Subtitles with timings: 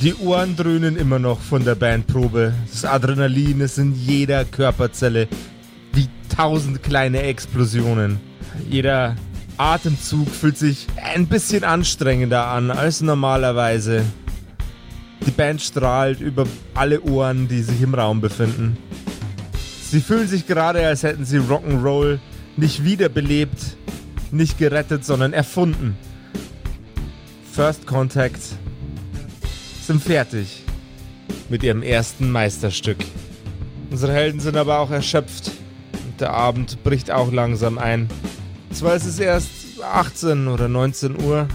[0.00, 2.54] Die Ohren dröhnen immer noch von der Bandprobe.
[2.70, 5.26] Das Adrenalin ist in jeder Körperzelle
[5.92, 8.20] wie tausend kleine Explosionen.
[8.70, 9.16] Jeder
[9.56, 14.04] Atemzug fühlt sich ein bisschen anstrengender an als normalerweise.
[15.26, 18.76] Die Band strahlt über alle Ohren, die sich im Raum befinden.
[19.82, 22.20] Sie fühlen sich gerade, als hätten sie Rock'n'Roll
[22.56, 23.76] nicht wiederbelebt,
[24.30, 25.96] nicht gerettet, sondern erfunden.
[27.52, 28.38] First Contact
[29.88, 30.64] sind fertig
[31.48, 32.98] mit ihrem ersten Meisterstück.
[33.90, 35.50] Unsere Helden sind aber auch erschöpft
[35.94, 38.06] und der Abend bricht auch langsam ein.
[38.70, 39.48] Zwar ist es erst
[39.82, 41.48] 18 oder 19 Uhr,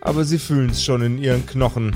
[0.00, 1.94] aber sie fühlen es schon in ihren Knochen.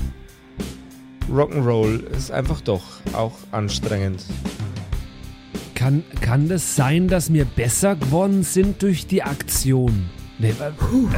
[1.27, 4.25] Rock'n'Roll ist einfach doch auch anstrengend.
[5.73, 10.07] Kann, kann das sein, dass wir besser geworden sind durch die Aktion?
[10.37, 10.67] Nee, äh,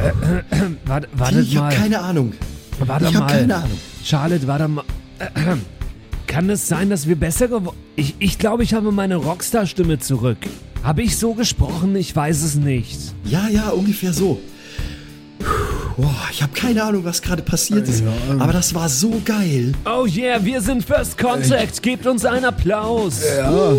[0.00, 1.64] äh, äh, warte, warte ich mal.
[1.64, 2.32] habe keine Ahnung.
[2.88, 3.20] Warte ich mal.
[3.22, 3.78] habe keine Ahnung.
[4.04, 4.84] Charlotte, warte mal.
[6.26, 10.38] Kann es sein, dass wir besser geworden Ich, ich glaube, ich habe meine Rockstar-Stimme zurück.
[10.82, 11.96] Habe ich so gesprochen?
[11.96, 12.98] Ich weiß es nicht.
[13.24, 14.40] Ja, ja, ungefähr so.
[15.96, 18.00] Boah, ich habe keine Ahnung, was gerade passiert ist.
[18.00, 18.40] Ja, ähm.
[18.40, 19.72] Aber das war so geil.
[19.84, 21.82] Oh yeah, wir sind First Contact.
[21.82, 23.20] Gebt uns einen Applaus.
[23.36, 23.72] Ja,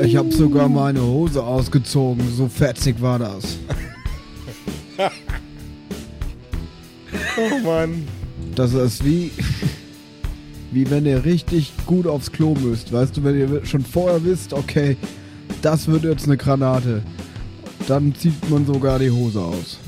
[0.00, 2.24] ich habe sogar meine Hose ausgezogen.
[2.36, 3.56] So fetzig war das.
[7.38, 8.06] Oh Mann.
[8.56, 9.30] Das ist wie,
[10.72, 12.90] wie wenn ihr richtig gut aufs Klo müsst.
[12.90, 14.96] Weißt du, wenn ihr schon vorher wisst, okay,
[15.60, 17.02] das wird jetzt eine Granate.
[17.86, 19.78] Dann zieht man sogar die Hose aus.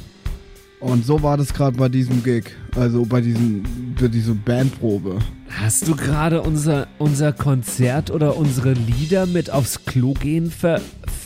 [0.81, 2.45] Und so war das gerade bei diesem Gig.
[2.77, 3.63] Also bei, diesem,
[3.99, 5.19] bei dieser Bandprobe.
[5.49, 10.83] Hast du gerade unser, unser Konzert oder unsere Lieder mit aufs Klo gehen ver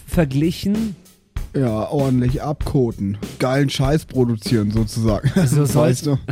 [0.07, 0.95] verglichen?
[1.57, 3.19] Ja, ordentlich abkoten.
[3.41, 5.29] Geilen Scheiß produzieren sozusagen.
[5.45, 6.19] So weißt du?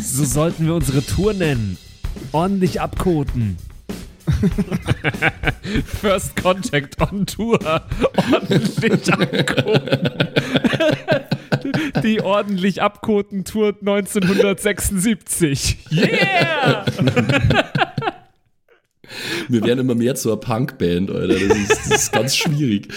[0.00, 1.76] So sollten wir unsere Tour nennen.
[2.32, 3.56] Ordentlich abkoten.
[6.00, 7.58] First Contact on Tour.
[8.32, 10.10] Ordentlich abkoten.
[12.02, 15.78] Die ordentlich abkoten Tour 1976.
[15.90, 16.84] Yeah!
[19.48, 21.34] Wir werden immer mehr zur Punkband, Alter.
[21.34, 22.88] Das ist, das ist ganz schwierig.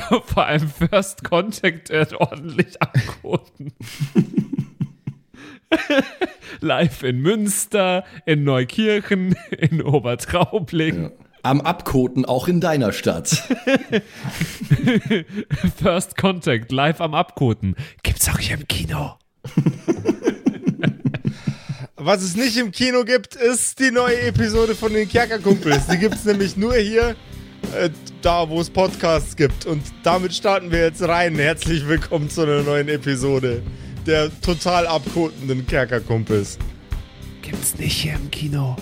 [0.26, 3.72] Vor allem First Contact äh, ordentlich abkoten.
[6.60, 11.04] Live in Münster, in Neukirchen, in Obertraubling.
[11.04, 11.10] Ja.
[11.42, 13.28] Am Abkoten auch in deiner Stadt.
[15.80, 17.76] First Contact, live am Abkoten.
[18.02, 19.16] Gibt's auch hier im Kino.
[21.94, 25.86] Was es nicht im Kino gibt, ist die neue Episode von den Kerkerkumpels.
[25.86, 27.14] Die gibt es nämlich nur hier,
[27.74, 27.90] äh,
[28.22, 29.66] da wo es Podcasts gibt.
[29.66, 31.36] Und damit starten wir jetzt rein.
[31.36, 33.62] Herzlich willkommen zu einer neuen Episode
[34.06, 36.58] der total abkotenden Kerkerkumpels.
[37.42, 38.76] Gibt's nicht hier im Kino.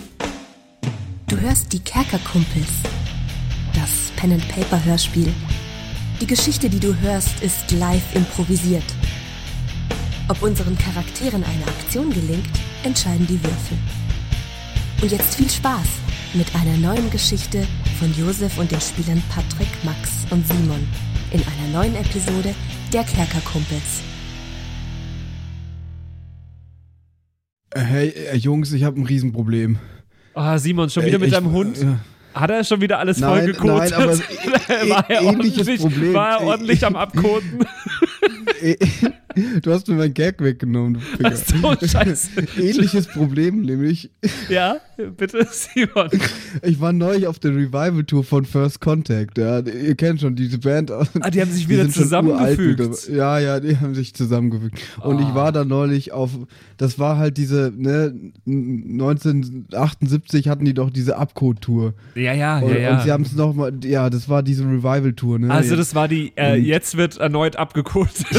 [1.28, 2.69] Du hörst die Kerkerkumpels.
[3.75, 5.33] Das Pen-and-Paper-Hörspiel.
[6.21, 8.84] Die Geschichte, die du hörst, ist live improvisiert.
[10.28, 12.49] Ob unseren Charakteren eine Aktion gelingt,
[12.83, 13.78] entscheiden die Würfel.
[15.03, 15.87] Und jetzt viel Spaß
[16.34, 17.66] mit einer neuen Geschichte
[17.99, 20.87] von Josef und den Spielern Patrick, Max und Simon
[21.31, 22.55] in einer neuen Episode
[22.93, 24.03] der Kerkerkumpels.
[27.75, 29.78] Hey, äh, Jungs, ich habe ein Riesenproblem.
[30.34, 31.78] Ah, Simon, schon wieder Ey, mit ich- deinem Hund?
[31.78, 31.99] ja.
[32.34, 33.91] Hat er schon wieder alles Nein, vollgekotet?
[33.93, 34.19] nein, aber
[34.91, 36.15] war, er ä- ähnliches ordentlich, Problem.
[36.15, 37.60] war er ordentlich am Abkoten?
[39.62, 41.00] Du hast mir meinen Gag weggenommen.
[41.22, 42.31] Ach so, scheiße.
[42.59, 44.11] Ähnliches Problem, nämlich,
[44.49, 44.77] Ja,
[45.17, 46.09] bitte, Simon.
[46.62, 49.39] ich war neulich auf der Revival-Tour von First Contact.
[49.39, 50.91] Ja, ihr kennt schon diese Band.
[50.91, 53.09] Ah, die haben sich wieder zusammengefügt.
[53.09, 54.78] Ja, ja, die haben sich zusammengefügt.
[55.00, 56.31] Und ich war da neulich auf,
[56.77, 58.15] das war halt diese, ne,
[58.47, 61.95] 1978 hatten die doch diese Abcode-Tour.
[62.15, 62.95] Ja, ja, Und, ja, ja.
[62.97, 65.51] und sie haben es nochmal, ja, das war diese Revival-Tour, ne?
[65.51, 68.27] also das war die, äh, jetzt wird erneut abgekotet.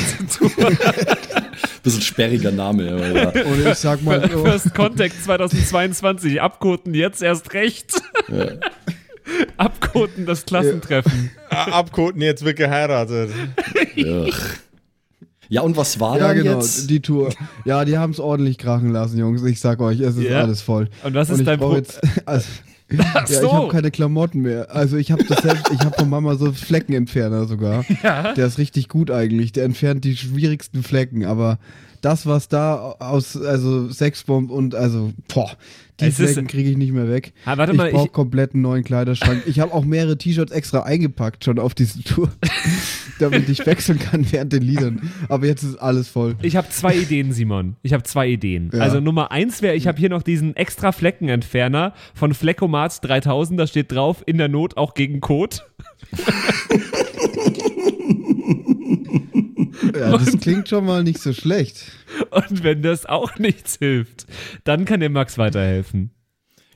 [1.84, 3.46] Bisschen sperriger Name, aber ja.
[3.46, 7.91] Und ich sag mal, so, First Contact 2022, abkoten jetzt erst recht.
[9.58, 11.32] Abkoten das Klassentreffen.
[11.49, 13.32] Ah, Abkoten, jetzt wird geheiratet.
[13.96, 14.26] ja.
[15.47, 16.90] Ja, und was war ja dann genau, jetzt?
[16.90, 17.31] die Tour.
[17.66, 19.43] Ja, die haben es ordentlich krachen lassen, Jungs.
[19.43, 20.41] Ich sag euch, es ist Ja.
[20.41, 20.90] alles voll.
[21.03, 22.47] Und was ist ich dein brauch Pro- jetzt, also,
[22.99, 23.46] Ach Ja, so.
[23.47, 24.73] ich habe keine Klamotten mehr.
[24.73, 27.84] Also ich habe das selbst, ich habe von Mama so Fleckenentferner sogar.
[28.03, 28.34] Ja.
[28.34, 29.52] Der ist richtig gut eigentlich.
[29.52, 31.58] Der entfernt die schwierigsten Flecken, aber
[32.05, 35.49] das, was da aus, also Sexbomb und also, boah,
[35.99, 37.34] die Es Flecken kriege ich nicht mehr weg.
[37.46, 39.43] Ah, warte ich mal, brauche komplett einen neuen Kleiderschrank.
[39.47, 42.29] Ich habe auch mehrere T-Shirts extra eingepackt schon auf diese Tour,
[43.19, 45.09] damit ich wechseln kann während den Liedern.
[45.29, 46.35] Aber jetzt ist alles voll.
[46.43, 47.75] Ich habe zwei Ideen, Simon.
[47.81, 48.69] Ich habe zwei Ideen.
[48.72, 48.81] Ja.
[48.81, 53.59] Also Nummer eins wäre, ich habe hier noch diesen extra Fleckenentferner von Fleckomat 3000.
[53.59, 55.66] Da steht drauf, in der Not auch gegen Kot.
[59.97, 61.92] Ja, das klingt schon mal nicht so schlecht.
[62.32, 64.26] Und wenn das auch nichts hilft,
[64.64, 66.15] dann kann dir Max weiterhelfen.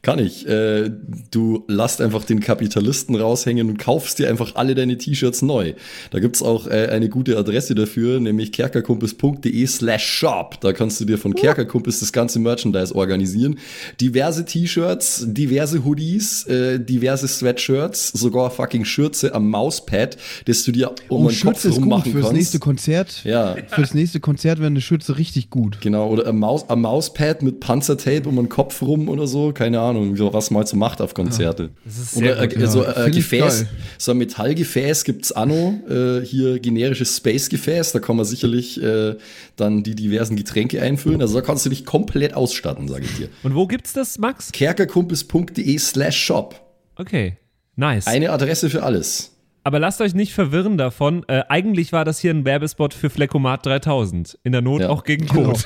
[0.02, 0.48] Kann ich.
[0.48, 0.90] Äh,
[1.30, 5.74] du lasst einfach den Kapitalisten raushängen und kaufst dir einfach alle deine T-Shirts neu.
[6.12, 10.62] Da gibt's auch äh, eine gute Adresse dafür, nämlich kerkerkumpis.de slash shop.
[10.62, 13.60] Da kannst du dir von Kerkerkumpis das ganze Merchandise organisieren.
[14.00, 20.16] Diverse T-Shirts, diverse Hoodies, äh, diverse Sweatshirts, sogar fucking Schürze am Mauspad,
[20.46, 22.38] das du dir um Oh, den Kopf ist gut rummachen fürs kannst.
[22.38, 23.22] nächste Konzert.
[23.26, 23.58] Ja.
[23.68, 25.82] Fürs nächste Konzert wäre eine Schütze richtig gut.
[25.82, 29.80] Genau, oder am, Maus, am Mauspad mit Panzertape um den Kopf rum oder so, keine
[29.82, 31.70] Ahnung, so was man halt so macht auf Konzerte.
[31.86, 32.68] Das ist sehr Oder gut, äh, ja.
[32.68, 33.66] so äh, Find ich Gefäß,
[33.98, 39.16] so ein Metallgefäß gibt's Anno, äh, hier generisches Space-Gefäß, da kann man sicherlich äh,
[39.56, 41.22] dann die diversen Getränke einfüllen.
[41.22, 43.30] Also da kannst du dich komplett ausstatten, sage ich dir.
[43.44, 44.52] Und wo gibt's das, Max?
[44.52, 46.60] Kerkerkumpis.de slash shop.
[46.96, 47.38] Okay,
[47.76, 48.08] nice.
[48.08, 49.36] Eine Adresse für alles.
[49.64, 51.24] Aber lasst euch nicht verwirren davon.
[51.28, 54.40] Äh, eigentlich war das hier ein Werbespot für Fleckomat 3000.
[54.44, 54.90] In der Not Ja.
[54.90, 55.50] auch gegen Genau.
[55.52, 55.66] Kot.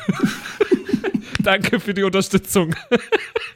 [1.44, 2.74] Danke für die Unterstützung.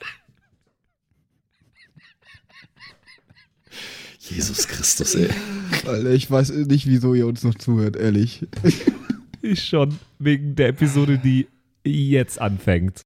[4.29, 5.29] Jesus Christus, ey.
[5.85, 8.45] Alter, ich weiß nicht, wieso ihr uns noch zuhört, ehrlich.
[9.41, 9.97] Ich schon.
[10.19, 11.47] Wegen der Episode, die
[11.83, 13.01] jetzt anfängt.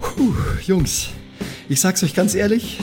[0.00, 0.32] Puh,
[0.64, 1.08] Jungs,
[1.68, 2.78] ich sag's euch ganz ehrlich.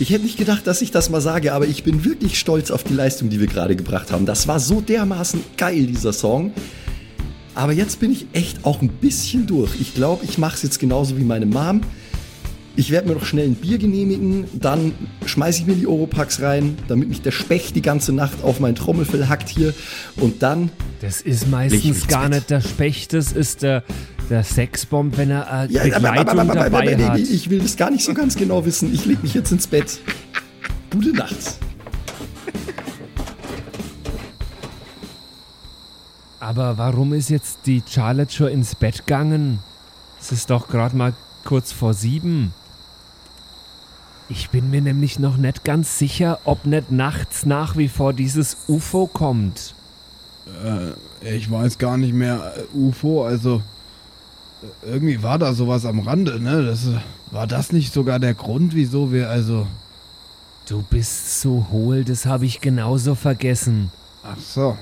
[0.00, 2.82] Ich hätte nicht gedacht, dass ich das mal sage, aber ich bin wirklich stolz auf
[2.82, 4.26] die Leistung, die wir gerade gebracht haben.
[4.26, 6.52] Das war so dermaßen geil, dieser Song.
[7.54, 9.80] Aber jetzt bin ich echt auch ein bisschen durch.
[9.80, 11.82] Ich glaube, ich mache es jetzt genauso wie meine Mom.
[12.76, 14.92] Ich werde mir noch schnell ein Bier genehmigen, dann
[15.26, 18.74] schmeiße ich mir die Oropax rein, damit mich der Specht die ganze Nacht auf mein
[18.74, 19.72] Trommelfell hackt hier.
[20.16, 23.84] Und dann Das ist meistens gar nicht der Specht, das ist der,
[24.28, 27.18] der Sexbomb, wenn er äh, Ja, Begleitung aber- dabei hat.
[27.20, 28.92] Ich will das gar nicht so ganz genau wissen.
[28.92, 30.00] Ich leg mich jetzt ins Bett.
[30.90, 31.58] Gute Nacht.
[36.40, 39.60] Aber warum ist jetzt die Charlotte schon ins Bett gegangen?
[40.20, 42.52] Es ist doch gerade mal kurz vor sieben.
[44.28, 48.56] Ich bin mir nämlich noch nicht ganz sicher, ob nicht nachts nach wie vor dieses
[48.68, 49.74] UFO kommt.
[51.22, 53.62] Äh, ich weiß gar nicht mehr, äh, UFO, also
[54.62, 56.64] äh, irgendwie war da sowas am Rande, ne?
[56.64, 56.98] Das, äh,
[57.30, 59.66] war das nicht sogar der Grund, wieso wir, also.
[60.68, 63.90] Du bist so hohl, das habe ich genauso vergessen.
[64.22, 64.78] Ach so.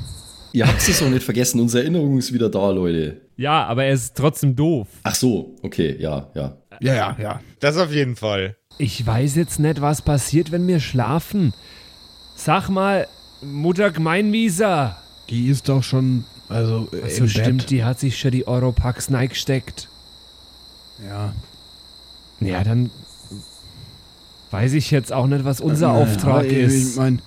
[0.53, 3.22] Ihr habt es auch nicht vergessen, unsere Erinnerung ist wieder da, Leute.
[3.37, 4.89] Ja, aber er ist trotzdem doof.
[5.03, 6.57] Ach so, okay, ja, ja.
[6.81, 7.41] Ja, ja, ja.
[7.61, 8.57] Das auf jeden Fall.
[8.79, 11.53] Ich weiß jetzt nicht, was passiert, wenn wir schlafen.
[12.35, 13.07] Sag mal,
[13.43, 14.97] Mutter Gemeinwieser.
[15.31, 17.71] Die ist doch schon, also äh, So im stimmt, Bett.
[17.71, 19.89] die hat sich schon die Europax gesteckt.
[21.07, 21.33] Ja.
[22.41, 22.91] Ja, dann
[24.51, 26.91] weiß ich jetzt auch nicht, was unser Naja, Auftrag ist.
[26.93, 27.19] Ich meine,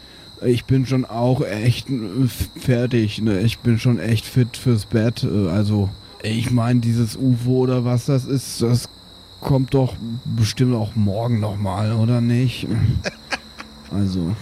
[0.43, 2.27] ich bin schon auch echt äh,
[2.59, 3.39] fertig, ne?
[3.41, 5.23] Ich bin schon echt fit fürs Bett.
[5.23, 5.89] äh, Also,
[6.23, 8.89] ich meine, dieses UFO oder was das ist, das
[9.41, 12.67] kommt doch bestimmt auch morgen nochmal, oder nicht?
[13.91, 14.35] Also,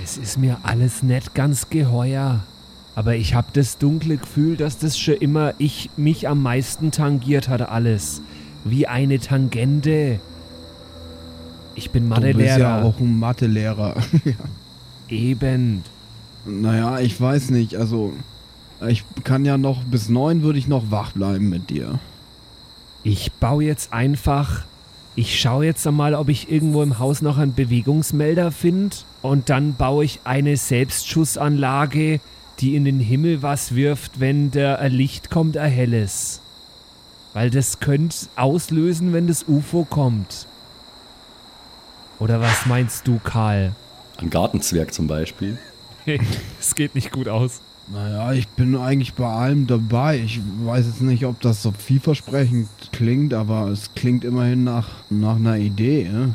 [0.00, 2.40] Das ist mir alles nicht ganz geheuer.
[2.94, 7.48] Aber ich habe das dunkle Gefühl, dass das schon immer ich mich am meisten tangiert
[7.48, 8.20] hat alles.
[8.64, 10.20] Wie eine Tangente.
[11.74, 12.84] Ich bin du bist ja Mathelehrer.
[12.84, 13.96] auch ein Mathelehrer.
[15.08, 15.82] Eben.
[16.44, 18.12] naja, ich weiß nicht, also,
[18.86, 21.98] ich kann ja noch, bis neun würde ich noch wach bleiben mit dir.
[23.04, 24.64] Ich baue jetzt einfach.
[25.14, 28.96] Ich schaue jetzt einmal, ob ich irgendwo im Haus noch einen Bewegungsmelder finde.
[29.20, 32.20] Und dann baue ich eine Selbstschussanlage,
[32.60, 36.40] die in den Himmel was wirft, wenn der Licht kommt, ein helles.
[37.34, 40.46] Weil das könnte auslösen, wenn das UFO kommt.
[42.22, 43.72] Oder was meinst du, Karl?
[44.18, 45.58] Ein Gartenzwerg zum Beispiel.
[46.60, 47.60] Es geht nicht gut aus.
[47.92, 50.18] Naja, ich bin eigentlich bei allem dabei.
[50.18, 55.34] Ich weiß jetzt nicht, ob das so vielversprechend klingt, aber es klingt immerhin nach, nach
[55.34, 56.08] einer Idee.
[56.08, 56.32] Ne?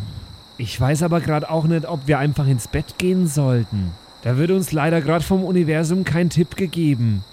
[0.57, 3.91] Ich weiß aber gerade auch nicht, ob wir einfach ins Bett gehen sollten.
[4.23, 7.23] Da wird uns leider gerade vom Universum kein Tipp gegeben.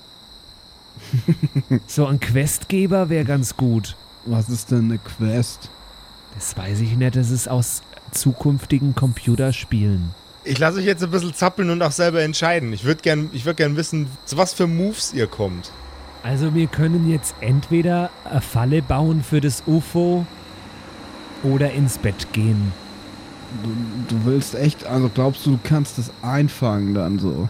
[1.89, 3.97] so ein Questgeber wäre ganz gut.
[4.27, 5.71] Was ist denn eine Quest?
[6.37, 7.83] Das weiß ich nicht, das ist aus
[8.15, 10.15] zukünftigen Computerspielen.
[10.45, 12.73] Ich lasse euch jetzt ein bisschen zappeln und auch selber entscheiden.
[12.73, 15.71] Ich würde gern, ich würd gern wissen, zu was für Moves ihr kommt.
[16.23, 20.27] Also wir können jetzt entweder eine Falle bauen für das UFO
[21.43, 22.73] oder ins Bett gehen.
[23.63, 27.49] Du, du willst echt, also glaubst du, du kannst das einfangen dann so?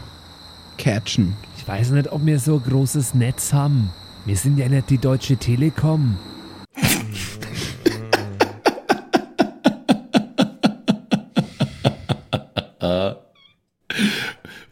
[0.77, 1.37] Catchen.
[1.57, 3.91] Ich weiß nicht, ob wir so ein großes Netz haben.
[4.25, 6.17] Wir sind ja nicht die Deutsche Telekom.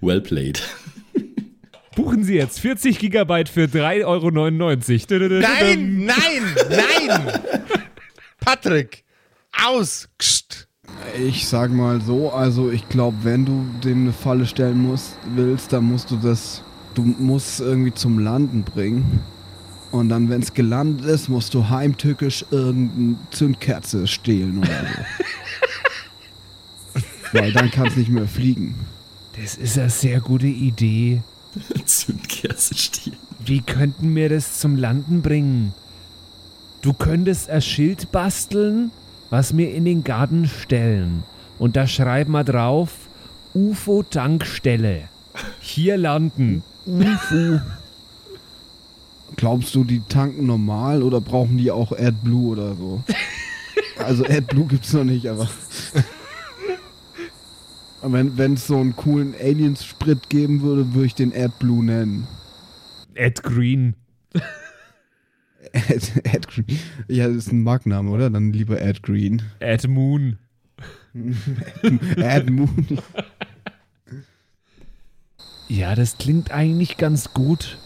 [0.02, 0.60] Well played.
[1.94, 5.40] Buchen Sie jetzt 40 Gigabyte für 3,99 Euro.
[5.40, 7.40] Nein, nein, nein!
[8.40, 9.04] Patrick,
[9.64, 10.08] aus!
[10.18, 10.66] Kst.
[11.24, 15.72] Ich sag mal so, also ich glaube, wenn du dem eine Falle stellen musst, willst,
[15.72, 19.20] dann musst du das, du musst es irgendwie zum Landen bringen.
[19.92, 24.68] Und dann, wenn es gelandet ist, musst du heimtückisch irgendeine Zündkerze stehlen oder
[26.94, 27.00] so.
[27.38, 28.74] Weil dann kann es nicht mehr fliegen.
[29.40, 31.22] Das ist eine sehr gute Idee.
[31.84, 33.16] Zündkerze stehlen.
[33.44, 35.74] Wie könnten wir das zum Landen bringen?
[36.82, 38.90] Du könntest ein Schild basteln,
[39.30, 41.22] was wir in den Garten stellen.
[41.58, 42.90] Und da schreiben wir drauf,
[43.54, 45.08] UFO-Tankstelle.
[45.60, 46.62] Hier landen.
[46.86, 47.60] UFO.
[49.36, 53.02] Glaubst du, die tanken normal oder brauchen die auch AdBlue oder so?
[53.98, 55.48] Also AdBlue gibt's noch nicht, aber.
[58.02, 62.26] Aber Wenn es so einen coolen Aliens-Sprit geben würde, würde ich den AdBlue nennen.
[63.14, 63.94] Ed Green.
[65.72, 66.78] Ad, Ad Green.
[67.08, 68.28] Ja, das ist ein Markenname, oder?
[68.28, 69.42] Dann lieber Ad Green.
[69.60, 70.38] Ed Moon.
[72.16, 72.86] Ad Moon.
[75.68, 77.78] Ja, das klingt eigentlich ganz gut.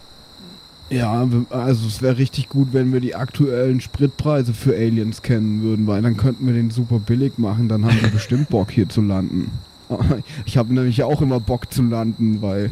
[0.88, 5.87] Ja, also es wäre richtig gut, wenn wir die aktuellen Spritpreise für Aliens kennen würden,
[5.87, 9.02] weil dann könnten wir den super billig machen, dann haben wir bestimmt Bock hier zu
[9.02, 9.50] landen.
[10.44, 12.70] Ich habe nämlich auch immer Bock zu landen, weil,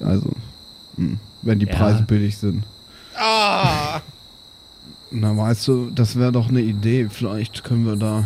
[0.00, 0.30] also,
[0.96, 1.74] hm, wenn die Ja.
[1.76, 2.64] Preise billig sind.
[3.16, 4.00] Ah!
[5.10, 7.08] Na, weißt du, das wäre doch eine Idee.
[7.10, 8.24] Vielleicht können wir da.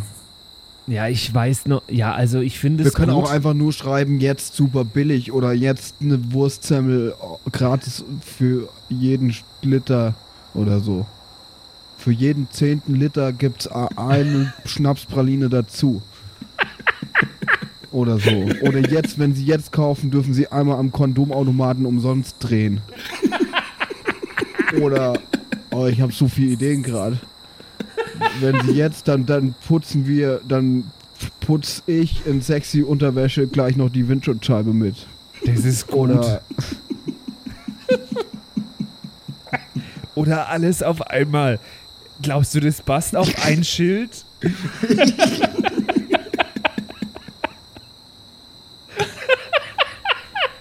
[0.86, 1.82] Ja, ich weiß noch.
[1.88, 3.24] Ja, also ich finde Wir es können gut.
[3.24, 7.14] auch einfach nur schreiben, jetzt super billig oder jetzt eine Wurstsemmel
[7.46, 10.14] äh, gratis für jeden Liter
[10.54, 11.06] oder so.
[11.98, 16.00] Für jeden zehnten Liter gibt's a- eine Schnapspraline dazu.
[17.92, 18.30] Oder so.
[18.62, 22.80] Oder jetzt, wenn Sie jetzt kaufen, dürfen Sie einmal am Kondomautomaten umsonst drehen.
[24.80, 25.14] Oder,
[25.70, 27.18] oh, ich habe so viele Ideen gerade.
[28.40, 30.90] Wenn Sie jetzt, dann, dann putzen wir, dann
[31.40, 35.06] putz ich in sexy Unterwäsche gleich noch die Windschutzscheibe mit.
[35.44, 36.10] das ist gut.
[36.10, 36.42] Oder,
[40.20, 41.58] Oder alles auf einmal.
[42.20, 44.10] Glaubst du, das passt auf ein Schild?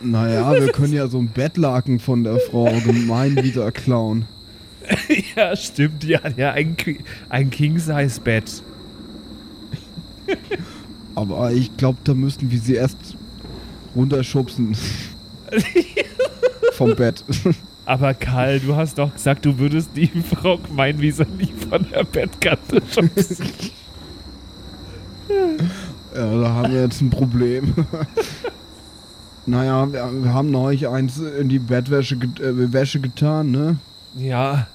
[0.01, 4.25] naja, wir können ja so ein Bettlaken von der Frau gemein wieder klauen.
[5.35, 6.03] ja, stimmt.
[6.03, 6.75] Die hat ja ein,
[7.29, 8.63] ein King-Size-Bett.
[11.15, 12.97] Aber ich glaube, da müssten wir sie erst
[13.95, 14.75] runterschubsen.
[16.73, 17.23] Vom Bett.
[17.85, 21.85] Aber Karl, du hast doch gesagt, du würdest die Frau gemein wie so nie von
[21.91, 23.49] der Bettkante schubsen.
[26.15, 27.73] Ja, da haben wir jetzt ein Problem.
[29.45, 33.77] naja, wir, wir haben neulich eins in die Bettwäsche get äh, Wäsche getan, ne?
[34.15, 34.67] ja,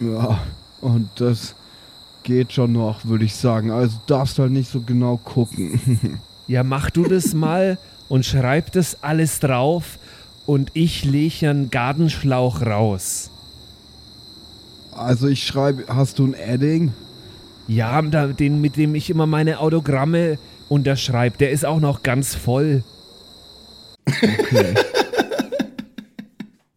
[0.00, 0.40] Ja,
[0.80, 1.54] und das
[2.22, 3.70] geht schon noch, würde ich sagen.
[3.70, 6.20] Also darfst halt nicht so genau gucken.
[6.46, 7.78] ja, mach du das mal
[8.08, 9.98] und schreib das alles drauf
[10.46, 13.30] und ich lege einen Gartenschlauch raus.
[14.92, 16.92] Also ich schreibe, hast du ein Adding?
[17.66, 22.82] Ja, den, mit dem ich immer meine Autogramme unterschreibe, der ist auch noch ganz voll.
[24.08, 24.74] Okay.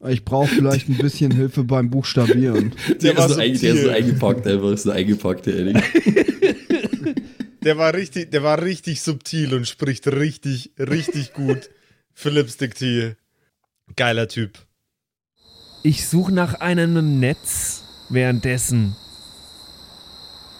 [0.09, 2.73] Ich brauche vielleicht ein bisschen Hilfe beim Buchstabieren.
[3.01, 5.81] Der, war ist so ein, der ist so eingepackt, einfach so eingepackt, der Edding.
[7.63, 11.69] Der war richtig, der war richtig subtil und spricht richtig, richtig gut.
[12.11, 13.17] Philips Diktier.
[13.95, 14.57] Geiler Typ.
[15.83, 18.95] Ich suche nach einem im Netz währenddessen.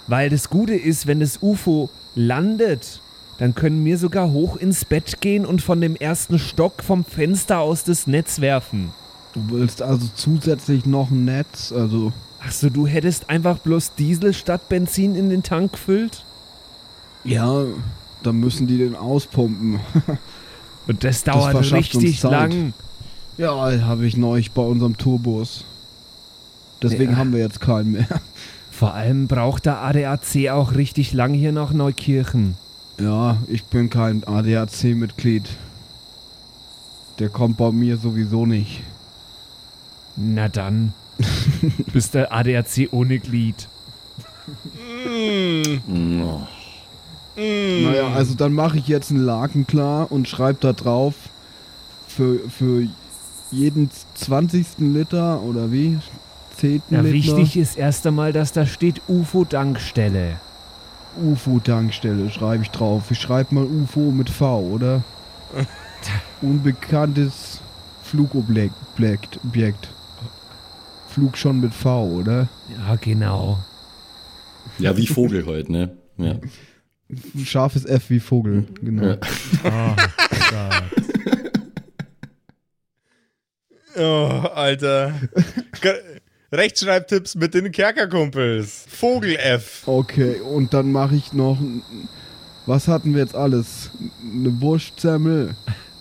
[0.08, 3.02] Weil das Gute ist, wenn das UFO landet,
[3.42, 7.58] dann können wir sogar hoch ins Bett gehen und von dem ersten Stock vom Fenster
[7.58, 8.92] aus das Netz werfen.
[9.34, 14.70] Du willst also zusätzlich noch ein Netz, also Achso, du hättest einfach bloß Diesel statt
[14.70, 16.24] Benzin in den Tank gefüllt?
[17.24, 17.64] ja,
[18.22, 19.80] dann müssen die den auspumpen.
[20.88, 22.74] Und das dauert uns richtig lang.
[23.40, 23.56] Ja,
[23.86, 25.66] habe ich neulich bei unserem Tourbus.
[26.84, 27.18] Deswegen Ja.
[27.18, 28.08] haben wir jetzt keinen mehr.
[28.70, 32.56] Vor allem braucht der ADAC auch richtig lang hier nach Neukirchen.
[33.02, 35.50] Ja, ich bin kein ADAC-Mitglied.
[37.18, 38.84] Der kommt bei mir sowieso nicht.
[40.16, 40.94] Na dann.
[41.94, 43.68] Bist der ADAC ohne Glied.
[45.08, 46.42] Oh.
[47.36, 51.16] Naja, also dann mache ich jetzt einen Laken klar und schreibe da drauf
[52.08, 52.88] für, für
[53.52, 54.68] jeden 20.
[54.80, 55.98] Liter oder wie?
[56.58, 56.84] 10.
[56.90, 57.14] Ja, Liter.
[57.14, 60.40] wichtig ist erst einmal, dass da steht UFO-Dankstelle.
[61.18, 63.12] UFO-Tankstelle schreibe ich drauf.
[63.12, 65.04] Ich schreibe mal UFO mit V, oder?
[66.42, 67.62] Unbekanntes
[68.04, 69.40] Flugobjekt.
[69.44, 69.90] Objekt.
[71.08, 72.48] Flug schon mit V, oder?
[72.70, 73.60] Ja, genau.
[74.80, 75.98] Ja, wie Vogel heute, ne?
[76.18, 76.36] Ja.
[77.44, 79.04] Scharfes F wie Vogel, genau.
[79.04, 79.18] Ja.
[79.66, 79.96] Oh,
[83.98, 85.14] Oh, Alter.
[86.54, 88.84] Rechtschreibtipps mit den Kerkerkumpels.
[88.90, 89.84] Vogel F.
[89.86, 91.58] Okay, und dann mache ich noch.
[92.66, 93.90] Was hatten wir jetzt alles?
[94.22, 95.56] Eine Wurstsemmel.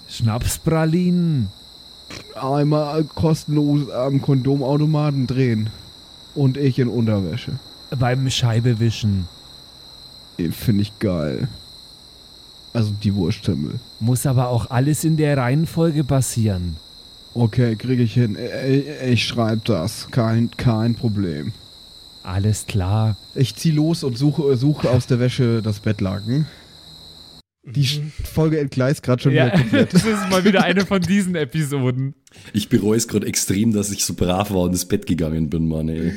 [0.08, 1.48] Schnapspralinen.
[2.34, 5.70] Einmal kostenlos am Kondomautomaten drehen.
[6.34, 7.52] Und ich in Unterwäsche.
[7.96, 9.28] Beim Scheibewischen.
[10.50, 11.46] Finde ich geil.
[12.72, 13.78] Also die Wurstsemmel.
[14.00, 16.76] Muss aber auch alles in der Reihenfolge passieren.
[17.34, 18.36] Okay, kriege ich hin.
[18.68, 20.08] Ich, ich schreibe das.
[20.10, 21.52] Kein, kein Problem.
[22.22, 23.16] Alles klar.
[23.34, 26.46] Ich zieh los und suche, suche aus der Wäsche das Bettlaken.
[27.64, 29.92] Die Sch- Folge entgleist gerade schon wieder komplett.
[29.94, 32.14] das ist mal wieder eine von diesen Episoden.
[32.52, 35.68] Ich bereue es gerade extrem, dass ich so brav war und ins Bett gegangen bin,
[35.68, 36.12] Mann, ey.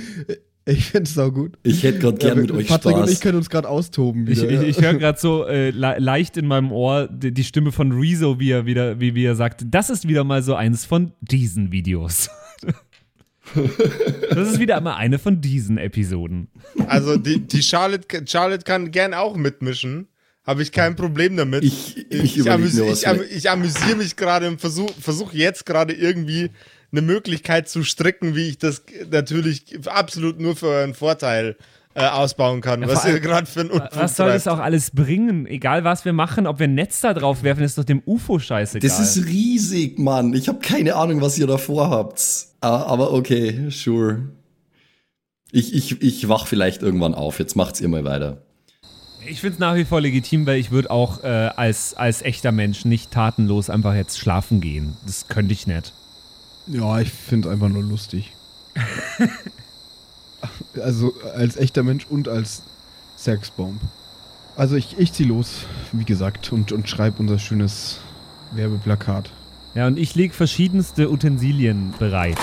[0.65, 1.58] Ich finde es gut.
[1.63, 3.20] Ich hätte gerade gern mit euch Patrick und ich Spaß.
[3.22, 4.50] können uns gerade austoben Ich, wieder.
[4.51, 4.63] ich, ja.
[4.63, 8.39] ich höre gerade so äh, le leicht in meinem Ohr die, die Stimme von Rezo,
[8.39, 11.72] wie er wieder, wie, wie er sagt, das ist wieder mal so eins von diesen
[11.74, 12.29] Videos.
[14.34, 16.48] das ist wieder mal eine von diesen Episoden.
[16.88, 20.08] Also die, die Charlotte, Charlotte kann gern auch mitmischen.
[20.46, 21.63] Habe ich kein Problem damit.
[21.63, 23.32] Ich- ich ich, überleg amüsi mir was ich, am mit.
[23.32, 26.50] ich amüsiere mich gerade und versuche versuch jetzt gerade irgendwie
[26.94, 31.58] eine Möglichkeit zu stricken, wie ich das natürlich absolut nur für euren Vorteil
[31.96, 32.82] äh, ausbauen kann.
[32.82, 35.46] Ja, was ihr gerade für ein Unfug Was soll das auch alles bringen?
[35.46, 38.40] Egal was wir machen, ob wir ein Netz da drauf werfen, ist doch dem UFO
[38.40, 38.88] scheißegal.
[38.88, 40.34] Das ist riesig, Mann.
[40.34, 42.22] Ich habe keine Ahnung, was ihr davor habt.
[42.62, 44.30] Ah, Aber okay, sure.
[45.52, 47.40] Ich, ich, ich wach vielleicht irgendwann auf.
[47.40, 48.42] Jetzt macht's ihr mal weiter.
[49.27, 52.51] Ich finde es nach wie vor legitim, weil ich würde auch äh, als, als echter
[52.51, 54.98] Mensch nicht tatenlos einfach jetzt schlafen gehen.
[55.06, 55.94] Das könnte ich nicht.
[56.68, 58.34] Ja, ich finde es einfach nur lustig.
[60.82, 62.64] also als echter Mensch und als
[63.18, 63.80] Sexbomb.
[64.56, 68.00] Also ich, ich zieh los, wie gesagt, und, und schreibe unser schönes
[68.52, 69.32] Werbeplakat.
[69.76, 72.38] Ja, und ich lege verschiedenste Utensilien bereit.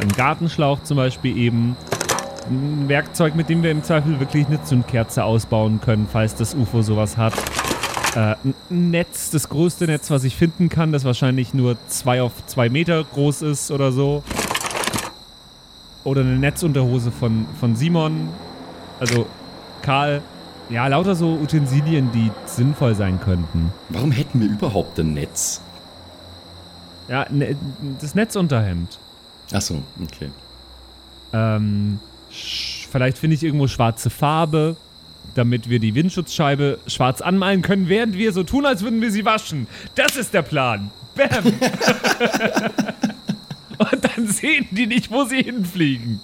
[0.00, 1.76] Ein Gartenschlauch zum Beispiel eben.
[2.48, 6.82] Ein Werkzeug, mit dem wir im Zweifel wirklich eine Zündkerze ausbauen können, falls das UFO
[6.82, 7.34] sowas hat.
[8.14, 8.36] Äh,
[8.70, 12.68] ein Netz, das größte Netz, was ich finden kann, das wahrscheinlich nur zwei auf zwei
[12.68, 14.22] Meter groß ist oder so.
[16.04, 18.28] Oder eine Netzunterhose von, von Simon.
[18.98, 19.26] Also
[19.82, 20.22] Karl.
[20.70, 23.72] Ja, lauter so Utensilien, die sinnvoll sein könnten.
[23.88, 25.62] Warum hätten wir überhaupt ein Netz?
[27.08, 27.56] Ja, ne,
[28.00, 28.98] das Netzunterhemd.
[29.52, 30.30] Ach so, okay.
[31.32, 34.76] Ähm, vielleicht finde ich irgendwo schwarze Farbe,
[35.34, 39.24] damit wir die Windschutzscheibe schwarz anmalen können, während wir so tun, als würden wir sie
[39.24, 39.66] waschen.
[39.94, 40.90] Das ist der Plan.
[41.14, 41.44] Bam.
[43.78, 46.20] Und dann sehen die nicht, wo sie hinfliegen.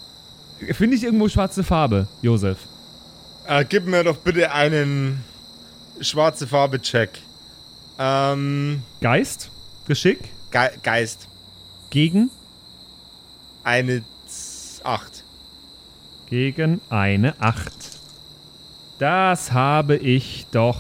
[0.73, 2.59] Finde ich irgendwo schwarze Farbe, Josef?
[3.47, 5.23] Äh, gib mir doch bitte einen
[6.01, 7.11] schwarze Farbe-Check.
[7.99, 9.51] Ähm, Geist?
[9.87, 10.19] Geschick?
[10.51, 11.29] Ge Geist.
[11.91, 12.31] Gegen?
[13.63, 15.23] Eine Z- Acht.
[16.29, 17.94] Gegen eine 8.
[18.99, 20.79] Das habe ich doch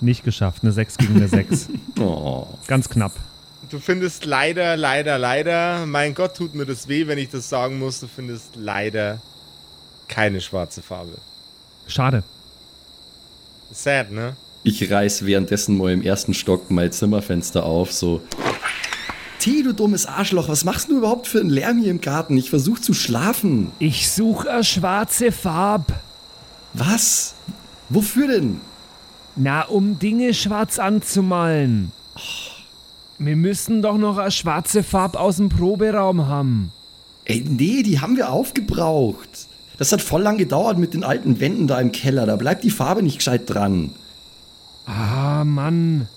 [0.00, 0.62] nicht geschafft.
[0.62, 1.68] Eine 6 gegen eine 6.
[1.98, 2.46] Oh.
[2.66, 3.12] Ganz knapp.
[3.70, 7.78] Du findest leider, leider, leider, mein Gott, tut mir das weh, wenn ich das sagen
[7.78, 9.20] muss, du findest leider
[10.08, 11.16] keine schwarze Farbe.
[11.88, 12.22] Schade.
[13.72, 14.36] Sad, ne?
[14.62, 18.20] Ich reiß währenddessen mal im ersten Stock mein Zimmerfenster auf, so.
[19.38, 22.36] Tee, du dummes Arschloch, was machst du überhaupt für einen Lärm hier im Garten?
[22.36, 23.72] Ich versuch zu schlafen.
[23.78, 25.94] Ich suche eine schwarze Farbe.
[26.76, 27.34] Was?
[27.88, 28.60] Wofür denn?
[29.34, 31.90] Na, um Dinge schwarz anzumalen.
[33.18, 36.72] Wir müssen doch noch eine schwarze Farbe aus dem Proberaum haben.
[37.24, 39.28] Ey, nee, die haben wir aufgebraucht.
[39.78, 42.26] Das hat voll lang gedauert mit den alten Wänden da im Keller.
[42.26, 43.90] Da bleibt die Farbe nicht gescheit dran.
[44.84, 46.08] Ah, Mann.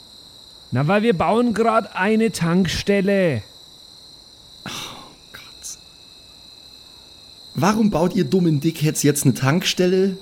[0.71, 3.43] Na, weil wir bauen gerade eine Tankstelle.
[7.55, 10.17] Warum baut ihr dummen Dickheads jetzt eine Tankstelle?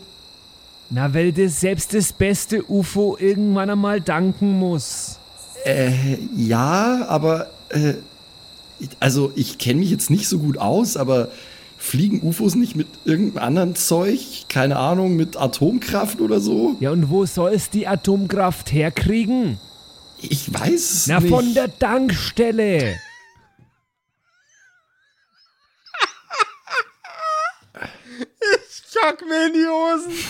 [0.89, 5.19] Na, weil das selbst das beste UFO irgendwann einmal danken muss.
[5.65, 5.91] Äh,
[6.36, 7.95] ja, aber äh,
[9.00, 11.30] also ich kenne mich jetzt nicht so gut aus, aber
[11.78, 14.19] fliegen UFOs nicht mit irgendeinem anderen Zeug?
[14.50, 16.76] Keine Ahnung, mit Atomkraft oder so?
[16.80, 19.60] Ja, und wo soll es die Atomkraft herkriegen?
[20.19, 21.30] Ich weiß es Na, nicht.
[21.30, 22.97] von der Tankstelle.
[28.89, 30.13] Chuck mir in die Hosen.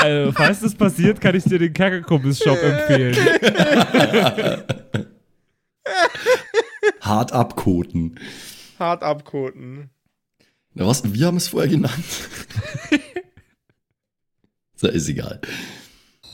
[0.00, 3.16] Also, falls das passiert, kann ich dir den Kerkerkumpels-Shop empfehlen.
[7.00, 8.20] Hart abkoten.
[8.78, 9.90] Hart abkoten.
[10.74, 12.04] Na was, wir haben es vorher genannt.
[14.76, 15.40] so, ist egal.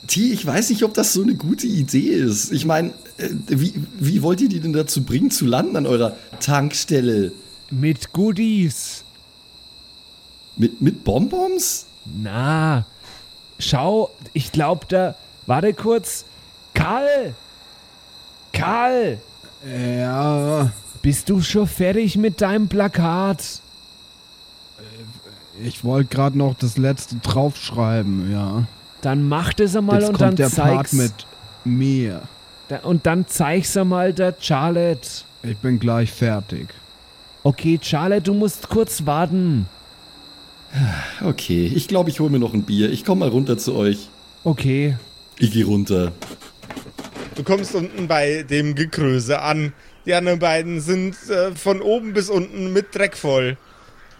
[0.07, 2.51] T, ich weiß nicht, ob das so eine gute Idee ist.
[2.51, 6.15] Ich meine, äh, wie, wie wollt ihr die denn dazu bringen, zu landen an eurer
[6.39, 7.31] Tankstelle?
[7.71, 9.04] Mit Goodies.
[10.57, 11.85] Mit, mit Bonbons?
[12.05, 12.85] Na,
[13.59, 15.15] schau, ich glaube da.
[15.47, 16.25] Warte kurz.
[16.73, 17.33] Karl!
[18.53, 19.17] Karl!
[19.65, 23.61] Ja, Bist du schon fertig mit deinem Plakat?
[25.63, 28.65] ich wollte gerade noch das letzte draufschreiben, ja.
[29.01, 30.93] Dann mach das einmal Jetzt und kommt dann der Part zeig's.
[30.93, 31.13] mit
[31.63, 32.21] mir.
[32.67, 35.07] Da- Und dann zeig's einmal der Charlotte.
[35.43, 36.67] Ich bin gleich fertig.
[37.43, 39.67] Okay, Charlotte, du musst kurz warten.
[41.23, 42.91] Okay, ich glaube, ich hole mir noch ein Bier.
[42.91, 44.09] Ich komme mal runter zu euch.
[44.43, 44.97] Okay.
[45.37, 46.11] Ich gehe runter.
[47.35, 49.73] Du kommst unten bei dem Gekröse an.
[50.05, 53.57] Die anderen beiden sind äh, von oben bis unten mit Dreck voll.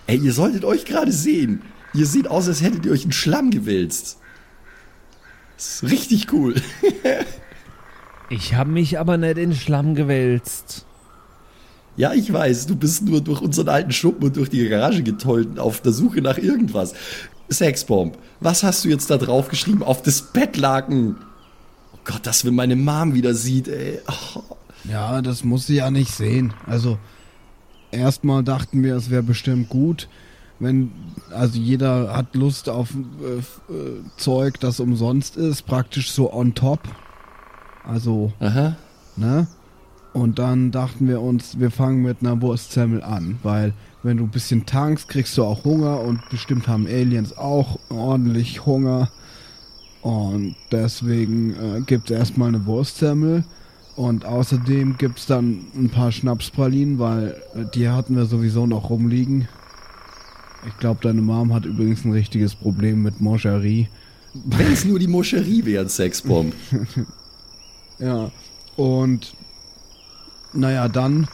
[0.08, 1.62] Ey, ihr solltet euch gerade sehen.
[1.94, 4.18] Ihr seht aus, als hättet ihr euch in Schlamm gewälzt.
[5.56, 6.56] Das ist richtig cool.
[8.30, 10.88] Ich hab mich aber nicht in Schlamm gewälzt.
[11.98, 15.60] Ja, ich weiß, du bist nur durch unseren alten Schuppen und durch die Garage getollt
[15.60, 16.94] auf der Suche nach irgendwas.
[17.50, 21.16] Sexbomb, was hast du jetzt da drauf geschrieben auf das Bettlaken?
[21.94, 24.00] Oh Gott, dass wenn meine Mom wieder sieht, ey.
[24.36, 24.42] Oh.
[24.90, 26.54] Ja, das muss sie ja nicht sehen.
[26.68, 26.98] Also,
[27.92, 30.08] erstmal dachten wir, es wäre bestimmt gut,
[30.60, 30.92] wenn,
[31.32, 36.80] also jeder hat Lust auf äh, äh, Zeug, das umsonst ist, praktisch so on top.
[37.84, 38.76] Also, Aha.
[39.16, 39.48] ne?
[40.16, 44.30] Und dann dachten wir uns, wir fangen mit einer Wurstsemmel an, weil wenn du ein
[44.30, 49.10] bisschen tankst, kriegst du auch Hunger und bestimmt haben Aliens auch ordentlich Hunger.
[50.02, 53.44] Und deswegen äh, gibt es erstmal eine Wurstsemmel.
[53.98, 58.90] Und außerdem gibt es dann ein paar Schnapspralinen, weil äh, die hatten wir sowieso noch
[58.90, 59.50] rumliegen.
[60.66, 63.90] Ich glaube, deine Mom hat übrigens ein richtiges Problem mit Moncherie.
[64.34, 66.54] Wenn es nur die Moscherie wäre, Sexbomb.
[67.98, 68.30] Ja,
[68.76, 69.34] und
[70.56, 71.28] naja, dann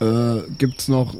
[0.00, 1.18] äh, gibt's noch äh,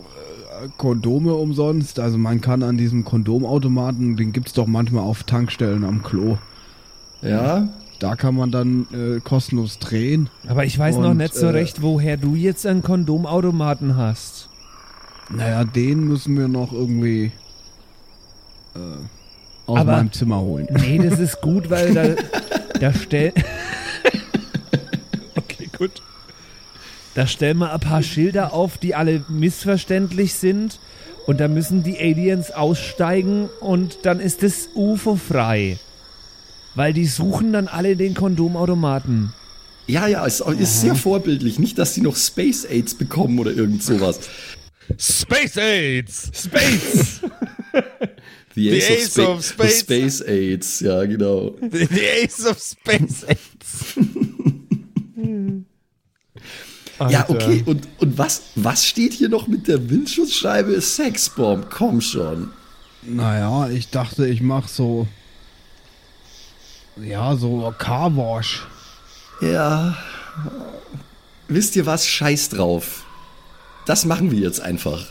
[0.78, 1.98] Kondome umsonst.
[2.00, 6.38] Also man kann an diesem Kondomautomaten, den gibt's doch manchmal auf Tankstellen am Klo.
[7.22, 7.68] Ja?
[7.98, 10.28] Da kann man dann äh, kostenlos drehen.
[10.48, 14.48] Aber ich weiß noch Und, nicht so äh, recht, woher du jetzt einen Kondomautomaten hast.
[15.30, 17.30] Naja, den müssen wir noch irgendwie
[18.74, 18.78] äh,
[19.66, 20.66] aus Aber- meinem Zimmer holen.
[20.70, 22.04] Nee, das ist gut, weil da,
[22.80, 23.32] da stell.
[25.36, 26.02] okay, gut.
[27.14, 30.78] Da stellen wir ein paar Schilder auf, die alle missverständlich sind.
[31.26, 35.78] Und da müssen die Aliens aussteigen und dann ist das UFO frei.
[36.74, 39.32] Weil die suchen dann alle den Kondomautomaten.
[39.86, 41.58] Ja, ja, ist, ist sehr vorbildlich.
[41.58, 44.20] Nicht, dass die noch Space AIDS bekommen oder irgend sowas.
[44.98, 46.30] Space AIDS!
[46.34, 47.20] Space!
[48.54, 49.78] The The Ace, Ace of, of Spa Space.
[49.78, 51.56] the Space AIDS, ja, genau.
[51.60, 53.96] The, the Ace of Space AIDS.
[57.10, 60.80] Ja, okay, und, und was, was steht hier noch mit der Windschutzscheibe?
[60.80, 62.50] Sexbomb, komm schon.
[63.02, 65.06] Naja, ich dachte, ich mach so.
[67.02, 68.66] Ja, so Carwash.
[69.40, 69.96] Ja.
[71.48, 72.06] Wisst ihr was?
[72.06, 73.04] Scheiß drauf.
[73.86, 75.06] Das machen wir jetzt einfach.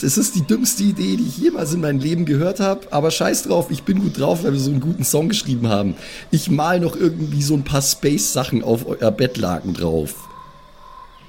[0.00, 2.92] Das ist die dümmste Idee, die ich jemals in meinem Leben gehört habe.
[2.92, 5.94] Aber scheiß drauf, ich bin gut drauf, weil wir so einen guten Song geschrieben haben.
[6.30, 10.28] Ich mal noch irgendwie so ein paar Space-Sachen auf euer Bettlaken drauf.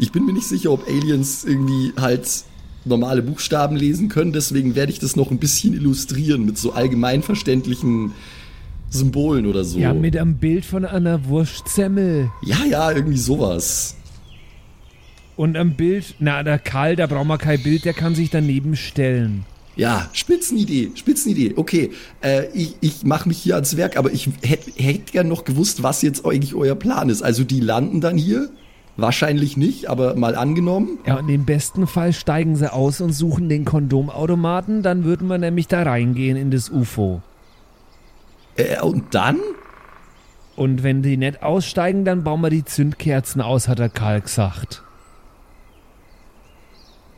[0.04, 2.28] Ich bin mir nicht sicher, ob Aliens irgendwie halt
[2.84, 4.34] normale Buchstaben lesen können.
[4.34, 8.12] Deswegen werde ich das noch ein bisschen illustrieren mit so allgemeinverständlichen
[8.90, 9.80] Symbolen oder so.
[9.80, 12.30] Ja, mit einem Bild von einer Wurstsemmel.
[12.42, 13.96] ja, ja, irgendwie sowas.
[15.38, 18.76] Und am Bild, na, der Karl, da braucht man kein Bild, der kann sich daneben
[18.76, 19.46] stellen.
[19.78, 21.54] Ja, Spitzenidee, Spitzenidee.
[21.56, 25.46] Okay, äh, ich, ich mache mich hier ans Werk, aber ich hätte hätt gern noch
[25.46, 27.22] gewusst, was jetzt eigentlich euer Plan ist.
[27.22, 28.50] Also die landen dann hier
[28.96, 31.00] Wahrscheinlich nicht, aber mal angenommen.
[31.06, 35.40] Ja, und im besten Fall steigen sie aus und suchen den Kondomautomaten, dann würden wir
[35.40, 37.22] nämlich da reingehen in das UFO.
[38.56, 39.40] Äh, und dann?
[40.56, 44.84] Und wenn die nicht aussteigen, dann bauen wir die Zündkerzen aus, hat der Karl gesagt.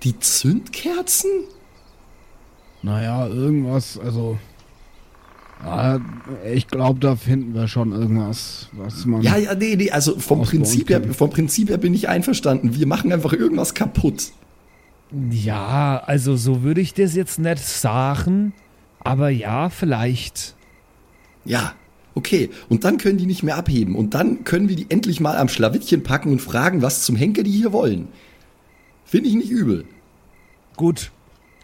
[0.03, 1.29] Die Zündkerzen?
[2.81, 4.37] Naja, irgendwas, also.
[6.53, 9.21] Ich glaube, da finden wir schon irgendwas, was man.
[9.21, 12.75] Ja, ja, nee, nee, also vom Prinzip, her, vom Prinzip her bin ich einverstanden.
[12.77, 14.31] Wir machen einfach irgendwas kaputt.
[15.31, 18.53] Ja, also so würde ich das jetzt nicht sagen,
[18.99, 20.55] aber ja, vielleicht.
[21.45, 21.73] Ja,
[22.15, 22.49] okay.
[22.69, 23.95] Und dann können die nicht mehr abheben.
[23.95, 27.43] Und dann können wir die endlich mal am Schlawittchen packen und fragen, was zum Henker
[27.43, 28.07] die hier wollen.
[29.05, 29.85] Finde ich nicht übel.
[30.75, 31.11] Gut.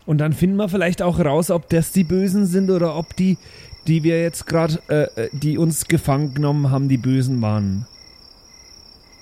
[0.06, 3.38] Und dann finden wir vielleicht auch raus, ob das die Bösen sind oder ob die,
[3.88, 7.86] die wir jetzt gerade, äh, äh, die uns gefangen genommen haben, die Bösen waren.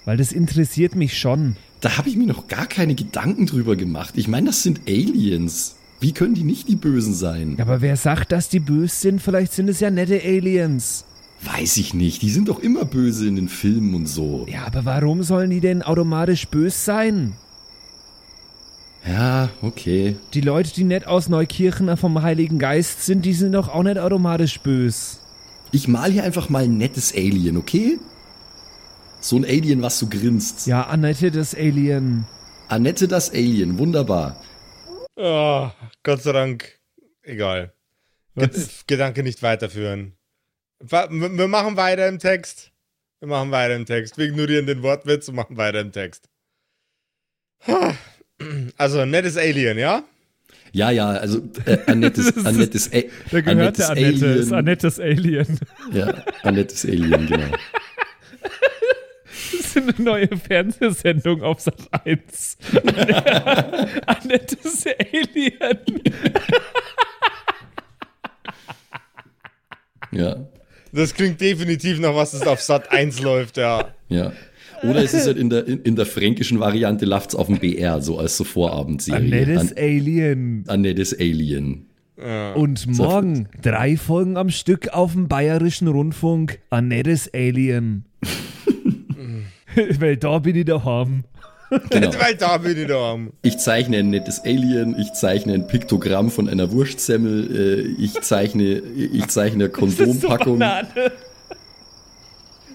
[0.06, 1.56] Weil das interessiert mich schon.
[1.82, 4.16] Da habe ich mir noch gar keine Gedanken drüber gemacht.
[4.18, 5.76] Ich meine, das sind Aliens.
[6.00, 7.56] Wie können die nicht die Bösen sein?
[7.58, 9.22] Ja, aber wer sagt, dass die böse sind?
[9.22, 11.06] Vielleicht sind es ja nette Aliens.
[11.42, 12.22] Weiß ich nicht.
[12.22, 14.46] Die sind doch immer böse in den Filmen und so.
[14.50, 17.34] Ja, aber warum sollen die denn automatisch böse sein?
[19.06, 20.18] Ja, okay.
[20.34, 23.98] Die Leute, die nicht aus Neukirchen vom Heiligen Geist sind, die sind doch auch nicht
[23.98, 25.18] automatisch böse.
[25.72, 28.00] Ich mal hier einfach mal ein nettes Alien, okay?
[29.22, 30.68] So ein Alien, was so grinst.
[30.68, 32.26] Ja, Annette, das Alien.
[32.68, 34.42] Annette das Alien, wunderbar.
[35.16, 35.70] Oh,
[36.04, 36.80] Gott sei Dank.
[37.24, 37.74] Egal.
[38.36, 38.50] Ge
[38.88, 40.14] Gedanke nicht weiterführen.
[40.80, 42.72] Wir wir machen weiter im Text.
[43.20, 44.18] Wir machen weiter im Text.
[44.18, 46.30] Wir ignorieren den Wortwitz und machen weiter im Text.
[48.80, 50.04] Also, nettes Alien, ja?
[50.72, 54.40] Ja, ja, also äh, Annettes, Annettes, A Da gehört Annettes der Annette, Alien.
[54.40, 55.60] ist Annettes Alien.
[55.92, 57.58] Ja, Annettes Alien, genau.
[59.52, 62.58] Das ist eine neue Fernsehsendung auf Sat 1.
[64.06, 65.80] Annettes Alien.
[70.12, 70.38] Ja,
[70.94, 73.94] Das klingt definitiv nach was, das auf Sat 1 läuft, ja.
[74.08, 74.32] ja.
[74.84, 78.02] Oder es ist halt in der, in, in der fränkischen Variante läuft's auf dem BR,
[78.02, 79.20] so als so Vorabendserie.
[79.20, 80.64] Annettes An, Alien.
[80.68, 81.86] Annettes Alien.
[82.56, 86.60] Und morgen drei Folgen am Stück auf dem Bayerischen Rundfunk.
[86.70, 88.04] Annettes Alien.
[90.00, 91.24] Weil da bin ich daheim.
[91.90, 92.12] Genau.
[92.20, 93.18] Weil da bin ich da.
[93.44, 98.80] Ich zeichne ein nettes Alien, ich zeichne ein Piktogramm von einer Wurstsemmel, äh, ich zeichne,
[98.80, 100.60] ich zeichne eine Kondompackung.
[100.60, 101.12] Banane.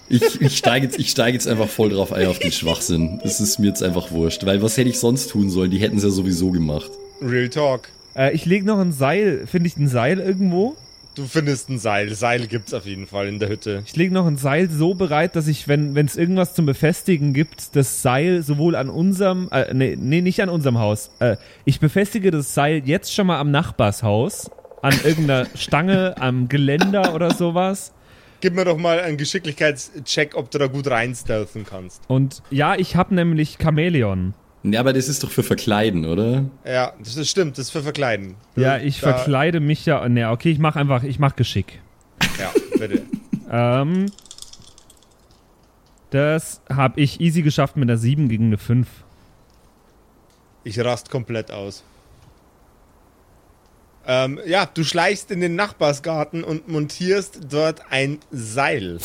[0.09, 3.21] Ich, ich steige jetzt, ich steige jetzt einfach voll drauf ein auf den Schwachsinn.
[3.23, 5.71] Das ist mir jetzt einfach wurscht, weil was hätte ich sonst tun sollen?
[5.71, 6.91] Die hätten es ja sowieso gemacht.
[7.23, 7.89] Real Talk.
[8.15, 9.47] Äh, ich lege noch ein Seil.
[9.47, 10.77] Finde ich ein Seil irgendwo?
[11.15, 12.13] Du findest ein Seil.
[12.15, 13.85] Seil gibt's auf jeden Fall in der Hütte.
[13.87, 17.77] Ich lege noch ein Seil so bereit, dass ich, wenn es irgendwas zum Befestigen gibt,
[17.77, 21.11] das Seil sowohl an unserem, äh, nee, nee, nicht an unserem Haus.
[21.21, 24.51] Äh, ich befestige das Seil jetzt schon mal am Nachbarshaus,
[24.83, 27.93] an irgendeiner Stange, am Geländer oder sowas.
[28.45, 32.03] Gib mir doch mal einen Geschicklichkeitscheck, ob du da gut reinstealthen kannst.
[32.09, 34.35] Und ja, ich habe nämlich Chamäleon.
[34.65, 36.45] Ja, aber das ist doch für Verkleiden, oder?
[36.63, 38.35] Ja, das ist, stimmt, das ist für Verkleiden.
[38.55, 40.07] Ja, ich Da- verkleide mich ja.
[40.11, 41.81] Ne, okay, ich mache einfach, ich mache Geschick.
[42.39, 43.01] Ja, bitte.
[43.51, 44.11] Ähm,
[46.11, 48.87] das habe ich easy geschafft mit einer 7 gegen eine 5.
[50.65, 51.83] Ich rast komplett aus.
[54.07, 58.99] Ähm, ja, du schleichst in den Nachbarsgarten und montierst dort ein Seil.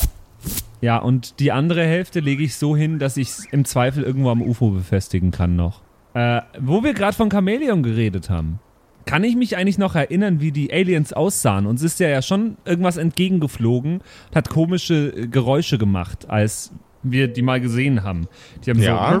[0.80, 4.30] Ja, und die andere Hälfte lege ich so hin, dass ich es im Zweifel irgendwo
[4.30, 5.82] am UFO befestigen kann noch.
[6.14, 8.58] Äh, wo wir gerade von Chamäleon geredet haben,
[9.06, 11.66] kann ich mich eigentlich noch erinnern, wie die Aliens aussahen?
[11.66, 17.28] Uns ist ja ja schon irgendwas entgegengeflogen und hat komische äh, Geräusche gemacht, als wir
[17.28, 18.28] die mal gesehen haben.
[18.64, 19.20] Die haben Ja.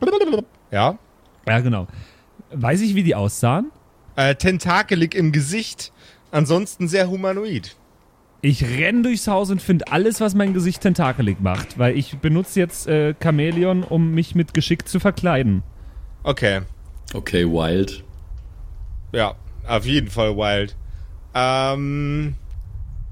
[0.70, 0.98] Ja.
[1.46, 1.86] Ja, genau.
[2.52, 3.70] Weiß ich, wie die aussahen?
[4.16, 5.92] Äh, tentakelig im Gesicht.
[6.30, 7.76] Ansonsten sehr humanoid.
[8.40, 12.58] Ich renn durchs Haus und finde alles, was mein Gesicht tentakelig macht, weil ich benutze
[12.58, 15.62] jetzt äh, Chamäleon, um mich mit Geschick zu verkleiden.
[16.24, 16.62] Okay.
[17.14, 18.02] Okay, wild.
[19.12, 19.34] Ja,
[19.66, 20.74] auf jeden Fall wild.
[21.34, 22.34] Ähm,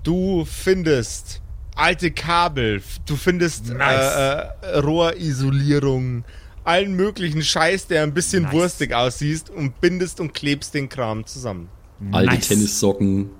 [0.02, 1.42] du findest
[1.76, 4.16] alte Kabel, du findest Nice.
[4.16, 6.24] äh, äh, Rohrisolierung,
[6.64, 8.52] allen möglichen Scheiß, der ein bisschen Nice.
[8.52, 11.68] wurstig aussieht und bindest und klebst den Kram zusammen.
[12.12, 12.48] Alte Nice.
[12.48, 13.30] Tennissocken.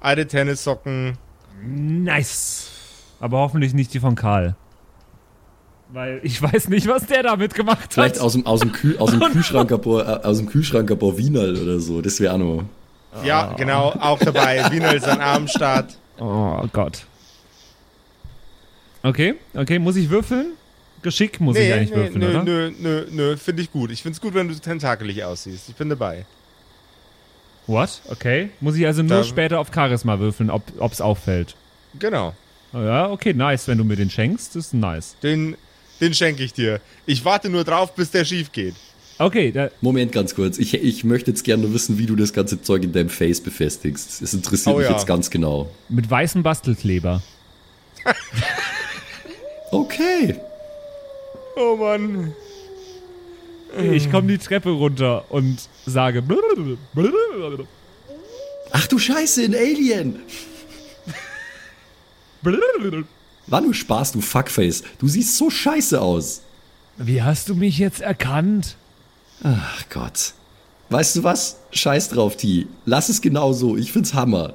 [0.00, 1.18] Alte Tennissocken.
[1.62, 2.68] Nice.
[3.20, 4.56] Aber hoffentlich nicht die von Karl.
[5.90, 8.22] Weil ich weiß nicht, was der damit gemacht Vielleicht hat.
[8.22, 12.02] aus dem, aus dem, Kühl, aus dem Kühlschrank äh, aus dem Kühlschrank Wienerl oder so.
[12.02, 12.64] Das wäre auch noch.
[13.24, 14.70] Ja, genau, auch dabei.
[14.70, 15.96] Wiener sein Armstart.
[16.18, 17.06] Oh Gott.
[19.02, 20.52] Okay, okay, muss ich würfeln?
[21.02, 22.42] Geschick muss ich eigentlich würfeln, nö, oder?
[22.42, 23.90] nö, nö, nö, finde ich gut.
[23.90, 25.68] Ich finde es gut, wenn du tentakelig aussiehst.
[25.68, 26.24] Ich bin dabei.
[27.66, 28.00] What?
[28.08, 28.48] Okay.
[28.60, 31.54] Muss ich also nur Da- später auf Charisma würfeln, ob es auffällt.
[31.98, 32.34] Genau.
[32.72, 33.68] Oh Ja, okay, nice.
[33.68, 35.16] Wenn du mir den schenkst, ist nice.
[35.22, 35.56] Den,
[36.00, 36.80] den schenke ich dir.
[37.06, 38.74] Ich warte nur drauf, bis der schief geht.
[39.20, 40.58] Okay, da, Moment, ganz kurz.
[40.58, 43.40] Ich, ich möchte jetzt gerne nur wissen, wie du das ganze Zeug in deinem Face
[43.40, 44.22] befestigst.
[44.22, 44.92] Es interessiert Oh mich ja.
[44.94, 45.68] jetzt ganz genau.
[45.88, 47.22] mit weißem Bastelkleber.
[49.70, 50.34] Okay.
[51.58, 52.34] Oh Mann.
[53.92, 56.22] Ich komme die Treppe runter und sage.
[58.70, 60.20] Ach du Scheiße, ein Alien.
[63.48, 64.84] War nur Spaß, du Fuckface.
[64.98, 66.42] Du siehst so scheiße aus.
[66.96, 68.76] Wie hast du mich jetzt erkannt?
[69.42, 70.34] Ach Gott.
[70.90, 71.58] Weißt du was?
[71.72, 72.66] Scheiß drauf, T.
[72.84, 73.76] Lass es genau so.
[73.76, 74.54] Ich find's Hammer.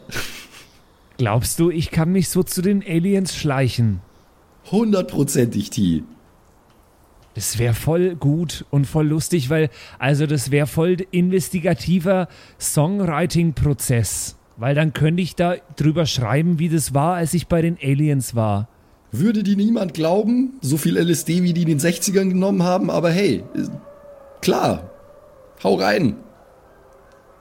[1.18, 4.02] Glaubst du, ich kann mich so zu den Aliens schleichen?
[4.72, 6.04] Hundertprozentig, T.
[7.36, 12.28] Das wäre voll gut und voll lustig, weil, also das wäre voll investigativer
[12.60, 14.38] Songwriting-Prozess.
[14.58, 18.36] Weil dann könnte ich da drüber schreiben, wie das war, als ich bei den Aliens
[18.36, 18.68] war.
[19.12, 23.12] Würde dir niemand glauben, so viel LSD, wie die in den 60ern genommen haben, aber
[23.12, 23.44] hey,
[24.42, 24.90] klar.
[25.64, 26.18] Hau rein.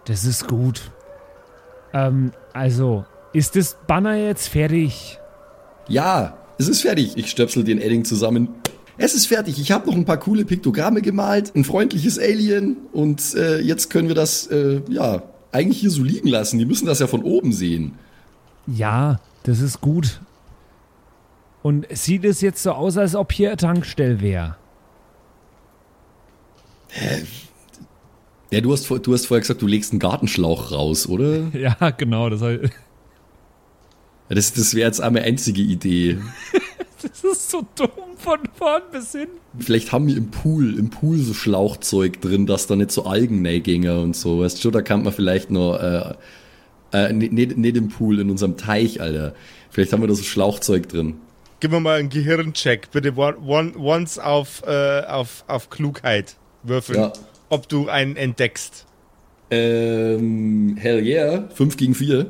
[0.04, 0.90] Das ist gut.
[1.92, 5.18] Ähm, also, ist das Banner jetzt fertig?
[5.88, 7.16] Ja, es ist fertig.
[7.16, 8.48] Ich stöpsel den Edding zusammen.
[8.98, 9.58] Es ist fertig.
[9.58, 14.08] Ich habe noch ein paar coole Piktogramme gemalt, ein freundliches Alien und äh, jetzt können
[14.08, 16.58] wir das, äh, ja, eigentlich hier so liegen lassen.
[16.58, 17.98] Die müssen das ja von oben sehen.
[18.66, 20.20] Ja, das ist gut.
[21.62, 24.56] Und sieht es jetzt so aus, als ob hier eine Tankstelle wäre?
[28.50, 31.48] Ja, du hast, du hast vorher gesagt, du legst einen Gartenschlauch raus, oder?
[31.54, 32.28] Ja, genau.
[32.28, 32.58] Das, Ja,
[34.28, 36.18] Das, das wäre jetzt eine einzige Idee.
[37.08, 39.28] das ist so dumm von vorn bis hin.
[39.58, 44.00] Vielleicht haben wir im Pool, im Pool so Schlauchzeug drin, dass da nicht so Algennägänger
[44.00, 44.40] und so.
[44.40, 46.14] Weißt du, da kann man vielleicht noch, äh,
[46.92, 49.34] äh, nicht, nicht nicht im Pool, in unserem Teich, Alter.
[49.70, 51.14] Vielleicht haben wir da so Schlauchzeug drin.
[51.60, 52.90] Gib mir mal einen Gehirncheck.
[52.90, 56.98] Bitte one, one, once auf, äh, auf, auf Klugheit würfeln.
[56.98, 57.12] Ja.
[57.48, 58.86] Ob du einen entdeckst.
[59.50, 61.48] Ähm, hell yeah.
[61.54, 62.26] 5 gegen 4.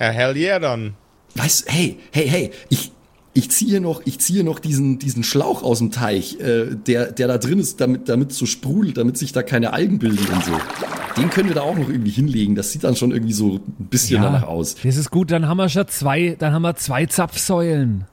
[0.00, 0.94] Ja, hell yeah dann.
[1.34, 2.92] Weißt, hey, hey, hey, ich,
[3.34, 7.26] ich ziehe noch, ich ziehe noch diesen, diesen Schlauch aus dem Teich, äh, der, der
[7.26, 10.52] da drin ist, damit, damit so sprudelt, damit sich da keine Algen bilden und so.
[11.16, 12.54] Den können wir da auch noch irgendwie hinlegen.
[12.54, 14.76] Das sieht dann schon irgendwie so ein bisschen danach aus.
[14.82, 18.06] Das ist gut, dann haben wir schon zwei, dann haben wir zwei Zapfsäulen.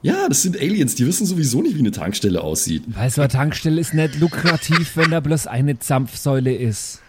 [0.00, 2.84] Ja, das sind Aliens, die wissen sowieso nicht, wie eine Tankstelle aussieht.
[2.86, 7.00] Weißt du, eine Tankstelle ist nicht lukrativ, wenn da bloß eine Zapfsäule ist.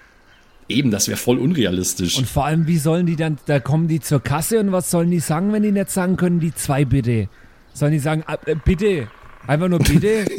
[0.67, 2.17] Eben, das wäre voll unrealistisch.
[2.17, 5.11] Und vor allem, wie sollen die dann, da kommen die zur Kasse und was sollen
[5.11, 7.27] die sagen, wenn die nicht sagen können, die zwei bitte?
[7.73, 9.09] Sollen die sagen, ah, äh, bitte?
[9.47, 10.25] Einfach nur bitte?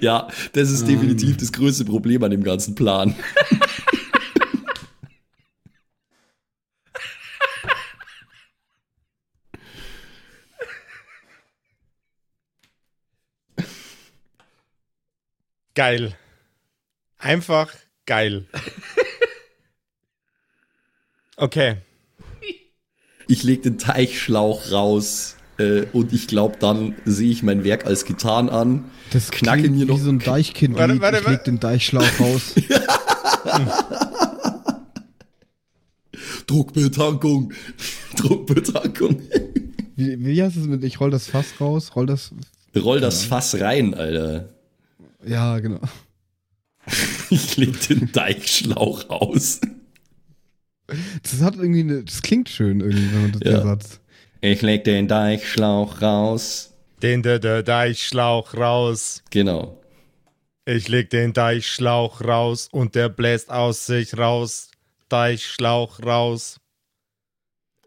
[0.00, 3.14] ja, das ist definitiv das größte Problem an dem ganzen Plan.
[15.74, 16.16] Geil.
[17.18, 17.72] Einfach
[18.04, 18.46] geil.
[21.40, 21.76] Okay.
[23.28, 28.04] Ich leg den Teichschlauch raus äh, und ich glaube, dann sehe ich mein Werk als
[28.04, 28.84] getan an.
[29.12, 30.74] Das Knacke mir noch- wie so ein Deichkind.
[30.76, 31.50] Warte, warte, ich leg warte.
[31.50, 32.54] den Deichschlauch raus.
[36.46, 37.52] Druckbetankung.
[38.16, 39.20] Druckbetankung.
[39.96, 42.32] Wie, wie heißt es mit, ich roll das Fass raus, roll das,
[42.76, 44.48] Roll das Fass rein, Alter.
[45.26, 45.80] ja, genau.
[47.30, 49.60] Ich leg den Deichschlauch aus.
[51.22, 53.50] Das hat irgendwie eine, das klingt schön irgendwie, wenn man das Ja.
[53.52, 54.00] der Satz.
[54.40, 56.74] Ich leg den Deichschlauch raus.
[57.02, 59.22] Den der, der Deichschlauch raus.
[59.30, 59.78] Genau.
[60.66, 64.70] Ich leg den Deichschlauch raus und der bläst aus sich raus.
[65.08, 66.58] Deichschlauch raus.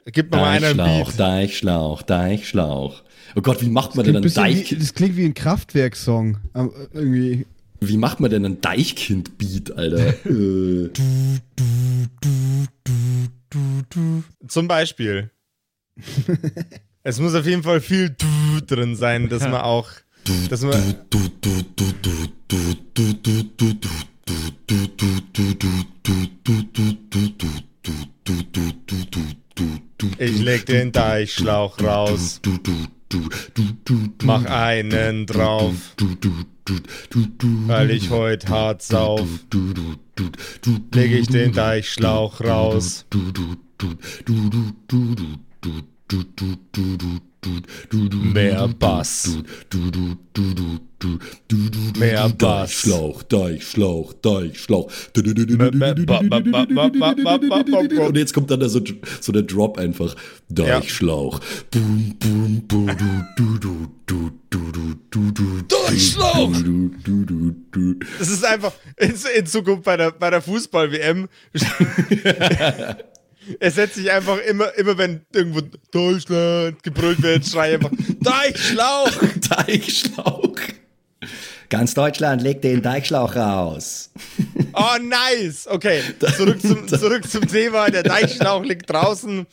[0.05, 1.19] Gib mir mal einen Deichschlauch, Beat.
[1.19, 3.03] Deichschlauch, Deichschlauch.
[3.35, 6.37] Oh Gott, wie macht man denn einen bisschen wie, Deich, das klingt wie ein Kraftwerk-Song.
[6.55, 7.45] Ähm, irgendwie.
[7.87, 10.13] Wie macht man denn einen Deichkind-Beat, Alter?
[10.25, 10.89] äh,
[14.47, 15.31] Zum Beispiel.
[17.03, 18.15] es muss auf jeden Fall viel
[18.65, 19.89] drin sein, dass man auch.
[20.49, 20.95] Dass man,
[30.17, 32.41] ich leg den Deichschlauch raus,
[34.23, 35.73] mach einen drauf,
[37.67, 39.27] weil ich heut hart sauf.
[40.93, 43.05] Leg ich den Deichschlauch raus,
[48.33, 49.37] Mehr Bass.
[51.97, 52.81] Mehr Bass.
[52.83, 54.91] Deichschlauch, Deichschlauch, Deichschlauch.
[58.07, 58.81] Und jetzt kommt dann da so,
[59.19, 60.15] so der Drop einfach.
[60.49, 61.39] Deichschlauch.
[65.67, 66.53] Deichschlauch!
[68.19, 71.27] Das ist einfach in, in Zukunft bei der, bei der Fußball-WM.
[73.59, 77.91] Es setzt sich einfach immer, immer wenn irgendwo Deutschland gebrüllt wird, schrei einfach
[78.21, 79.11] Deichschlauch!
[79.49, 80.55] Deichschlauch.
[81.69, 84.11] Ganz Deutschland legt den Deichschlauch raus.
[84.73, 85.67] Oh, nice!
[85.67, 86.01] Okay,
[86.35, 87.89] zurück zum, zurück zum Thema.
[87.89, 89.47] Der Deichschlauch liegt draußen.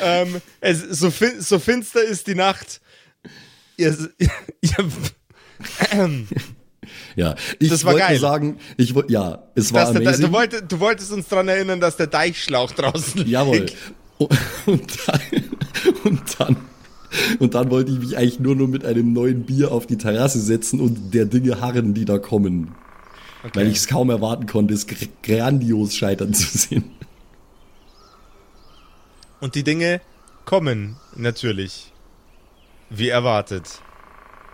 [0.00, 2.80] Ähm, es, so, fin so finster ist die Nacht.
[3.76, 3.96] Ihr,
[4.60, 4.90] ihr,
[5.90, 6.28] ähm,
[7.16, 8.18] Ja, ich Das war wollte geil.
[8.18, 10.26] sagen, ich wollte, ja, es war der, amazing.
[10.26, 13.30] du, wolltest, du wolltest uns daran erinnern, dass der Deichschlauch draußen liegt.
[13.30, 13.66] Jawohl.
[14.18, 15.20] Und dann,
[16.04, 16.56] und dann,
[17.38, 20.40] und dann wollte ich mich eigentlich nur noch mit einem neuen Bier auf die Terrasse
[20.40, 22.74] setzen und der Dinge harren, die da kommen.
[23.52, 26.84] Weil ich es kaum erwarten konnte, es gr- grandios scheitern zu sehen.
[29.40, 30.00] Und die Dinge
[30.46, 31.92] kommen natürlich.
[32.90, 33.68] Wie erwartet.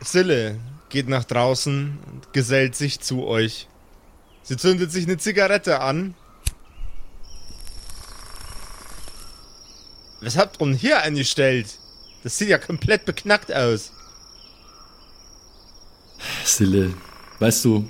[0.01, 0.59] Sille
[0.91, 3.69] geht nach draußen und gesellt sich zu euch.
[4.43, 6.15] Sie zündet sich eine Zigarette an.
[10.21, 11.79] Was habt ihr denn hier eingestellt?
[12.23, 13.93] Das sieht ja komplett beknackt aus.
[16.45, 16.93] Sille,
[17.39, 17.89] weißt du,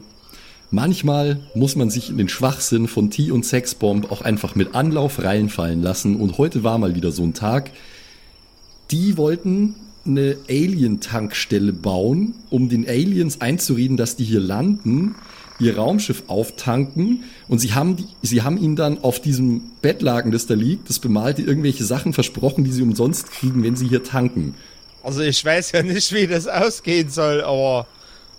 [0.71, 5.23] manchmal muss man sich in den Schwachsinn von T und Sexbomb auch einfach mit Anlauf
[5.23, 7.73] reinfallen lassen und heute war mal wieder so ein Tag.
[8.91, 9.75] Die wollten
[10.07, 15.15] eine Alien-Tankstelle bauen, um den Aliens einzureden, dass die hier landen,
[15.59, 20.47] ihr Raumschiff auftanken und sie haben, die, sie haben ihnen dann auf diesem Bettlaken, das
[20.47, 24.55] da liegt, das bemalte irgendwelche Sachen versprochen, die sie umsonst kriegen, wenn sie hier tanken.
[25.03, 27.87] Also ich weiß ja nicht, wie das ausgehen soll, aber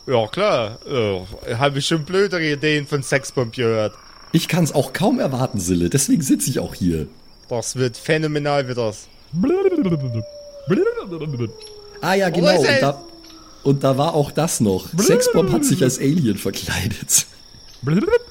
[0.07, 3.93] ja klar, äh, habe ich schon blödere Ideen von Sexbomb gehört.
[4.32, 7.07] Ich kann es auch kaum erwarten, Sille, deswegen sitze ich auch hier.
[7.49, 9.07] Das wird phänomenal wird das.
[12.01, 12.59] Ah ja, Wo genau.
[12.59, 13.03] Und da,
[13.64, 14.88] und da war auch das noch.
[14.97, 17.26] Sexbomb hat sich als Alien verkleidet.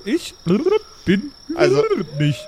[0.04, 0.34] Ich
[1.04, 1.84] bin Also-
[2.18, 2.38] nicht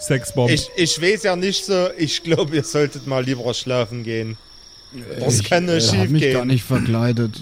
[0.00, 0.50] Sexbomb.
[0.50, 4.36] Ich, ich weiß ja nicht so, ich glaube, ihr solltet mal lieber schlafen gehen.
[5.20, 6.48] Das kann nur äh, hab schief mich gar gehen.
[6.48, 7.40] nicht verkleidet.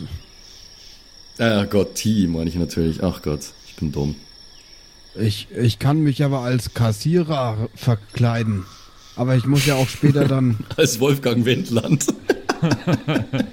[1.39, 3.03] Ah Gott, T, meine ich natürlich.
[3.03, 4.17] Ach Gott, ich bin dumm.
[5.17, 8.65] Ich, ich kann mich aber als Kassierer verkleiden.
[9.17, 10.59] Aber ich muss ja auch später dann.
[10.77, 12.07] Als Wolfgang Wendland.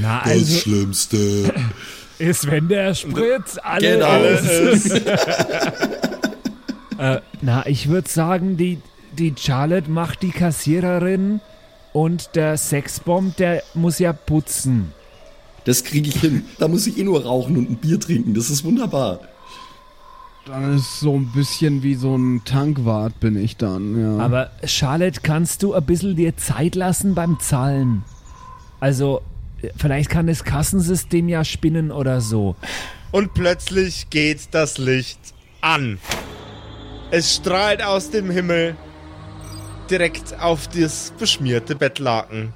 [0.00, 1.52] Na, also Schlimmste.
[2.18, 4.06] ist, wenn der Sprit alle Genau.
[4.06, 4.90] alles.
[6.98, 8.78] äh, na, ich würde sagen, die,
[9.18, 11.40] die Charlotte macht die Kassiererin
[11.92, 14.92] und der Sexbomb, der muss ja putzen.
[15.64, 16.44] Das kriege ich hin.
[16.58, 18.34] Da muss ich eh nur rauchen und ein Bier trinken.
[18.34, 19.20] Das ist wunderbar.
[20.48, 24.24] Dann ist so ein bisschen wie so ein Tankwart bin ich dann, ja.
[24.24, 28.02] Aber Charlotte, kannst du ein bisschen dir Zeit lassen beim Zahlen?
[28.80, 29.20] Also,
[29.76, 32.56] vielleicht kann das Kassensystem ja spinnen oder so.
[33.10, 35.18] Und plötzlich geht das Licht
[35.60, 35.98] an.
[37.10, 38.74] Es strahlt aus dem Himmel
[39.90, 42.54] direkt auf das beschmierte Bettlaken.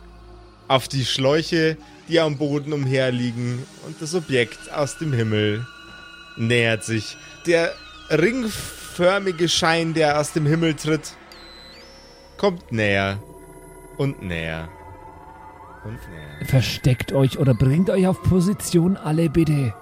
[0.66, 1.76] Auf die Schläuche,
[2.08, 3.58] die am Boden umherliegen.
[3.86, 5.66] Und das Objekt aus dem Himmel
[6.38, 7.18] nähert sich.
[7.44, 7.72] Der
[8.12, 11.14] ringförmige Schein, der aus dem Himmel tritt,
[12.36, 13.18] kommt näher
[13.96, 14.68] und näher
[15.84, 16.46] und näher.
[16.46, 19.74] Versteckt euch oder bringt euch auf Position alle bitte.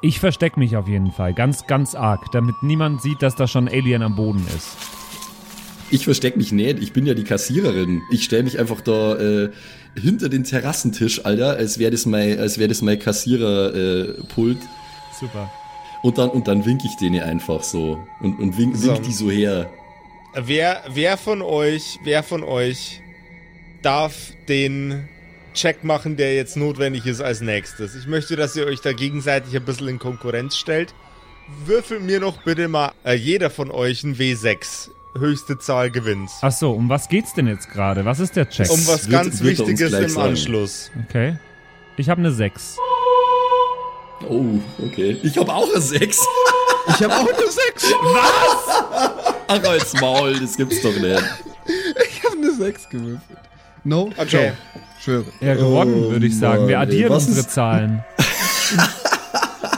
[0.00, 3.68] Ich versteck mich auf jeden Fall, ganz, ganz arg, damit niemand sieht, dass da schon
[3.68, 4.76] ein Alien am Boden ist.
[5.90, 6.78] Ich versteck mich nicht.
[6.82, 8.00] Ich bin ja die Kassiererin.
[8.10, 9.50] Ich stelle mich einfach da äh,
[9.94, 14.16] hinter den Terrassentisch, Alter, als wäre das mein, als wäre das mein Kassiererpult.
[14.18, 14.58] Äh, Pult.
[15.20, 15.50] Super.
[16.02, 18.92] Und dann und dann wink ich denen einfach so und und wink, So.
[18.92, 19.70] wink die so her.
[20.34, 23.00] Wer, wer von euch, wer von euch
[23.82, 25.08] darf den
[25.54, 27.94] Check machen, der jetzt notwendig ist als nächstes?
[27.94, 30.94] Ich möchte, dass ihr euch da gegenseitig ein bisschen in Konkurrenz stellt.
[31.66, 34.90] Würfelt mir noch bitte mal äh, jeder von euch ein W6.
[35.18, 36.30] Höchste Zahl gewinnt.
[36.40, 38.06] Ach so, um was geht's denn jetzt gerade?
[38.06, 38.70] Was ist der Check?
[38.70, 40.28] Um was wird- ganz wird Wichtiges im sagen.
[40.30, 40.90] Anschluss.
[41.06, 41.36] Okay.
[41.98, 42.78] Ich habe eine 6.
[44.28, 44.44] Oh,
[44.84, 45.16] okay.
[45.22, 46.18] Ich habe auch eine 6.
[46.88, 47.94] ich habe auch eine 6.
[49.48, 51.22] Ach, als Maul, das gibt's doch nicht.
[52.10, 53.38] Ich habe eine 6 gewürfelt.
[53.84, 54.10] No?
[54.16, 54.52] Okay.
[55.02, 55.24] Schwöre.
[55.40, 56.68] Ja, gewonnen, Oh würde ich sagen.
[56.68, 58.04] Wir Mann, addieren Was unsere ist- Zahlen.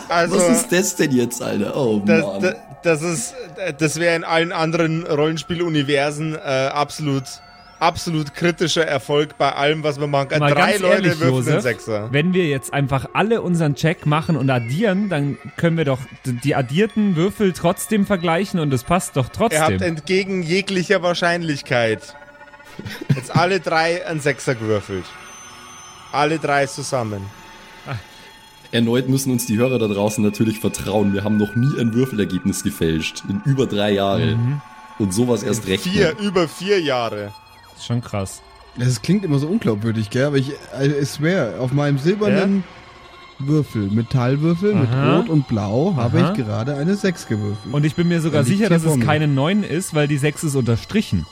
[0.08, 1.74] Also, Was ist das denn jetzt, Alter?
[1.76, 2.42] Oh das, Mann.
[2.42, 3.34] das, das ist,
[3.78, 6.38] das wäre in allen anderen Rollenspieluniversen äh,
[6.72, 7.24] absolut,
[7.80, 10.38] absolut kritischer Erfolg bei allem, was wir machen.
[10.38, 12.08] Mal Drei ganz Leute ehrlich, würfeln Josef, einen Sechser.
[12.12, 16.54] Wenn wir jetzt einfach alle unseren Check machen und addieren, dann können wir doch die
[16.54, 19.82] addierten Würfel trotzdem vergleichen und es passt doch Ihr habt trotzdem.
[19.82, 22.14] entgegen jeglicher Wahrscheinlichkeit
[23.14, 25.04] jetzt alle drei einen Sechser gewürfelt.
[26.12, 27.22] Alle drei zusammen.
[28.72, 31.12] Erneut müssen uns die Hörer da draußen natürlich vertrauen.
[31.12, 33.22] Wir haben noch nie ein Würfelergebnis gefälscht.
[33.28, 34.62] In über drei Jahren.
[34.98, 35.84] Und sowas erst recht.
[35.84, 37.32] Vier, über vier Jahre.
[37.74, 38.40] Das ist schon krass.
[38.76, 40.24] Das klingt immer so unglaubwürdig, gell?
[40.26, 42.64] Aber ich, I swear, auf meinem silbernen
[43.38, 45.18] Würfel, Metallwürfel mit Aha.
[45.18, 47.72] Rot und Blau, habe ich gerade eine 6 gewürfelt.
[47.72, 50.44] Und ich bin mir sogar Ja, sicher, dass es keine 9 ist, weil die 6
[50.44, 51.26] ist unterstrichen.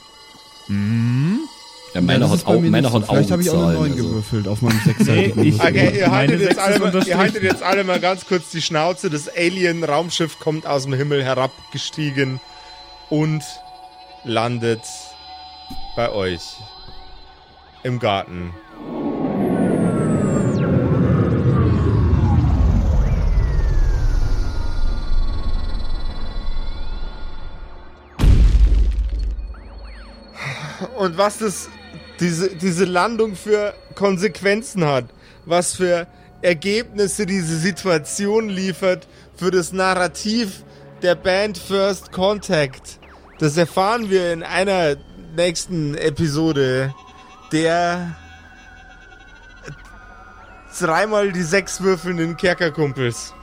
[1.94, 2.92] Ja, meiner das hat, nicht so.
[2.92, 4.08] hat Vielleicht habe ich auch eine 9 Augenzahlen, also.
[4.08, 5.60] gewürfelt auf meinem sechsseitigen Nee, ich-.
[5.60, 8.62] Okay, ihr Meine haltet, jetzt alle mal, ihr haltet jetzt alle mal ganz kurz die
[8.62, 9.10] Schnauze.
[9.10, 12.40] Das Alien-Raumschiff kommt aus dem Himmel herabgestiegen
[13.10, 13.42] und
[14.24, 14.80] landet
[15.96, 16.56] bei euch
[17.82, 18.52] im Garten.
[30.96, 31.68] Und was das,
[32.20, 35.06] diese, diese Landung für Konsequenzen hat,
[35.44, 36.06] was für
[36.42, 39.06] Ergebnisse diese Situation liefert
[39.36, 40.64] für das Narrativ
[41.02, 42.98] der Band First Contact.
[43.38, 44.96] Das erfahren wir in einer
[45.36, 46.94] nächsten Episode
[47.52, 48.16] der
[50.80, 53.34] dreimal die sechs würfelnden Kerkerkumpels.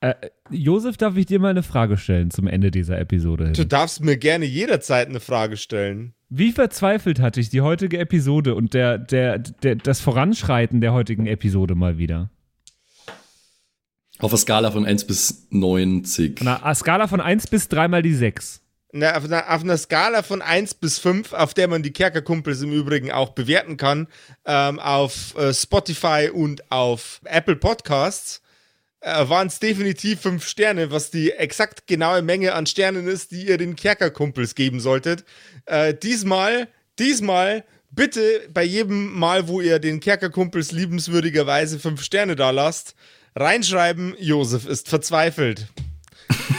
[0.00, 0.14] Äh,
[0.50, 3.52] Josef, darf ich dir mal eine Frage stellen zum Ende dieser Episode?
[3.52, 6.12] Du darfst mir gerne jederzeit eine Frage stellen.
[6.28, 11.26] Wie verzweifelt hatte ich die heutige Episode und der, der, der, das Voranschreiten der heutigen
[11.26, 12.30] Episode mal wieder?
[14.18, 16.40] Auf einer Skala von 1 bis 90.
[16.42, 18.63] Na, a Skala von 1 bis 3 mal die 6.
[18.96, 22.62] Na, auf, einer, auf einer Skala von 1 bis 5, auf der man die Kerkerkumpels
[22.62, 24.06] im Übrigen auch bewerten kann,
[24.46, 28.40] ähm, auf äh, Spotify und auf Apple Podcasts,
[29.00, 33.48] äh, waren es definitiv 5 Sterne, was die exakt genaue Menge an Sternen ist, die
[33.48, 35.24] ihr den Kerkerkumpels geben solltet.
[35.66, 36.68] Äh, diesmal,
[37.00, 42.94] diesmal bitte bei jedem Mal, wo ihr den Kerkerkumpels liebenswürdigerweise 5 Sterne da lasst,
[43.34, 45.66] reinschreiben, Josef ist verzweifelt.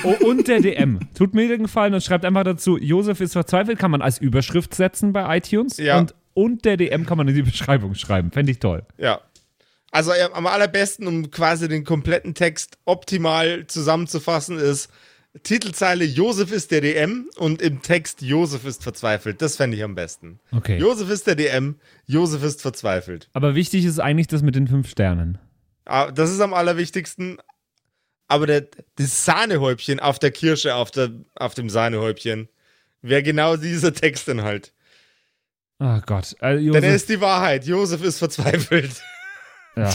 [0.03, 0.99] Oh, und der DM.
[1.15, 4.73] Tut mir den Gefallen und schreibt einfach dazu, Josef ist verzweifelt, kann man als Überschrift
[4.75, 5.77] setzen bei iTunes.
[5.77, 5.99] Ja.
[5.99, 8.31] Und, und der DM kann man in die Beschreibung schreiben.
[8.31, 8.83] Fände ich toll.
[8.97, 9.21] Ja.
[9.91, 14.89] Also äh, am allerbesten, um quasi den kompletten Text optimal zusammenzufassen, ist
[15.43, 19.41] Titelzeile Josef ist der DM und im Text Josef ist verzweifelt.
[19.41, 20.39] Das fände ich am besten.
[20.51, 20.77] Okay.
[20.77, 23.29] Josef ist der DM, Josef ist verzweifelt.
[23.33, 25.37] Aber wichtig ist eigentlich das mit den fünf Sternen.
[25.85, 27.37] Ah, Das ist am allerwichtigsten.
[28.27, 32.49] Aber der, das Sahnehäubchen auf der Kirsche, auf, der, auf dem Sahnehäubchen,
[33.01, 34.73] wäre genau dieser Textinhalt.
[35.79, 36.35] Oh Gott.
[36.39, 37.65] Also, Denn er ist die Wahrheit.
[37.65, 39.01] Josef ist verzweifelt.
[39.75, 39.93] ja.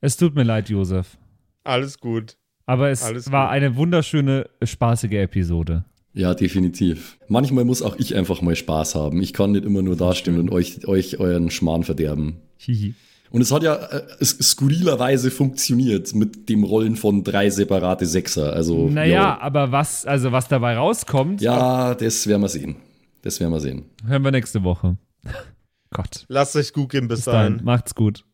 [0.00, 1.16] Es tut mir leid, Josef.
[1.62, 2.36] Alles gut.
[2.66, 3.52] Aber es Alles war gut.
[3.52, 5.84] eine wunderschöne, spaßige Episode.
[6.14, 7.18] Ja, definitiv.
[7.28, 9.20] Manchmal muss auch ich einfach mal Spaß haben.
[9.20, 12.40] Ich kann nicht immer nur dastehen und euch, euch euren Schmarrn verderben.
[12.58, 12.94] Hihi.
[13.34, 18.52] Und es hat ja äh, skurrilerweise funktioniert mit dem Rollen von drei separate Sechser.
[18.52, 22.76] Also, Naja, aber was, also was dabei rauskommt, Ja, das werden wir sehen.
[23.22, 23.86] Das werden wir sehen.
[24.06, 24.98] hören wir nächste Woche.
[25.90, 26.26] Gott.
[26.28, 27.54] Lasst euch gut gehen bis, Bis dann.
[27.54, 27.64] dahin.
[27.64, 28.24] Macht's gut.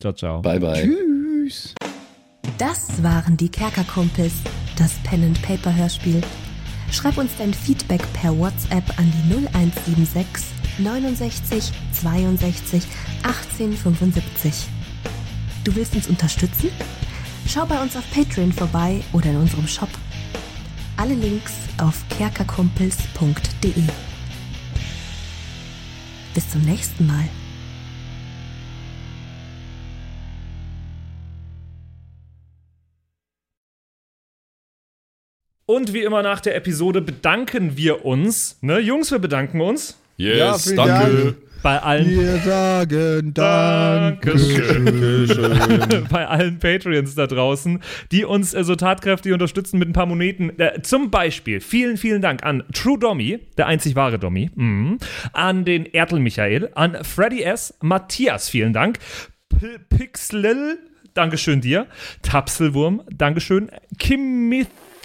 [0.00, 0.42] Ciao, ciao.
[0.42, 0.82] Bye, bye.
[0.82, 1.74] Tschüss.
[2.58, 4.34] Das waren die Kerkerkumpels,
[4.76, 6.20] das Pen and Paper Hörspiel.
[6.92, 12.82] Schreib uns dein Feedback per WhatsApp an die 0176 69 62
[13.22, 14.68] 18 75.
[15.64, 16.70] Du willst uns unterstützen?
[17.48, 19.88] Schau bei uns auf Patreon vorbei oder in unserem Shop.
[20.96, 23.82] Alle Links auf kerkerkumpels.de.
[26.34, 27.24] Bis zum nächsten Mal.
[35.68, 38.56] Und wie immer nach der Episode bedanken wir uns.
[38.60, 39.98] Ne, Jungs, wir bedanken uns.
[40.16, 41.36] Yes, vielen danke.
[41.62, 44.86] Bei allen, Wir sagen Dankeschön.
[46.10, 50.56] bei allen Patreons da draußen, die uns äh, so tatkräftig unterstützen mit ein paar Moneten.
[50.60, 54.98] Äh, zum Beispiel vielen, vielen Dank an True Dommy, der einzig wahre Dommy, mhm.
[55.32, 59.00] an den Ertel Michael, an Freddy S., Matthias, vielen Dank,
[59.48, 60.78] P Pixlil,
[61.14, 61.88] Dankeschön dir,
[62.22, 63.70] Tapselwurm, Dankeschön,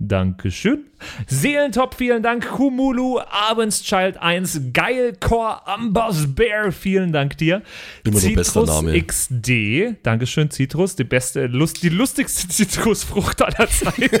[0.00, 0.84] Dankeschön.
[1.26, 2.56] Seelentop, vielen Dank.
[2.56, 7.62] Humulu, Abendschild 1, Geilcore, Amboss Bear, vielen Dank dir.
[8.04, 9.02] Immer noch bester Citrus Name.
[9.02, 14.20] XD, Dankeschön, Citrus, die beste, Lust, die lustigste Zitrusfrucht aller Zeiten.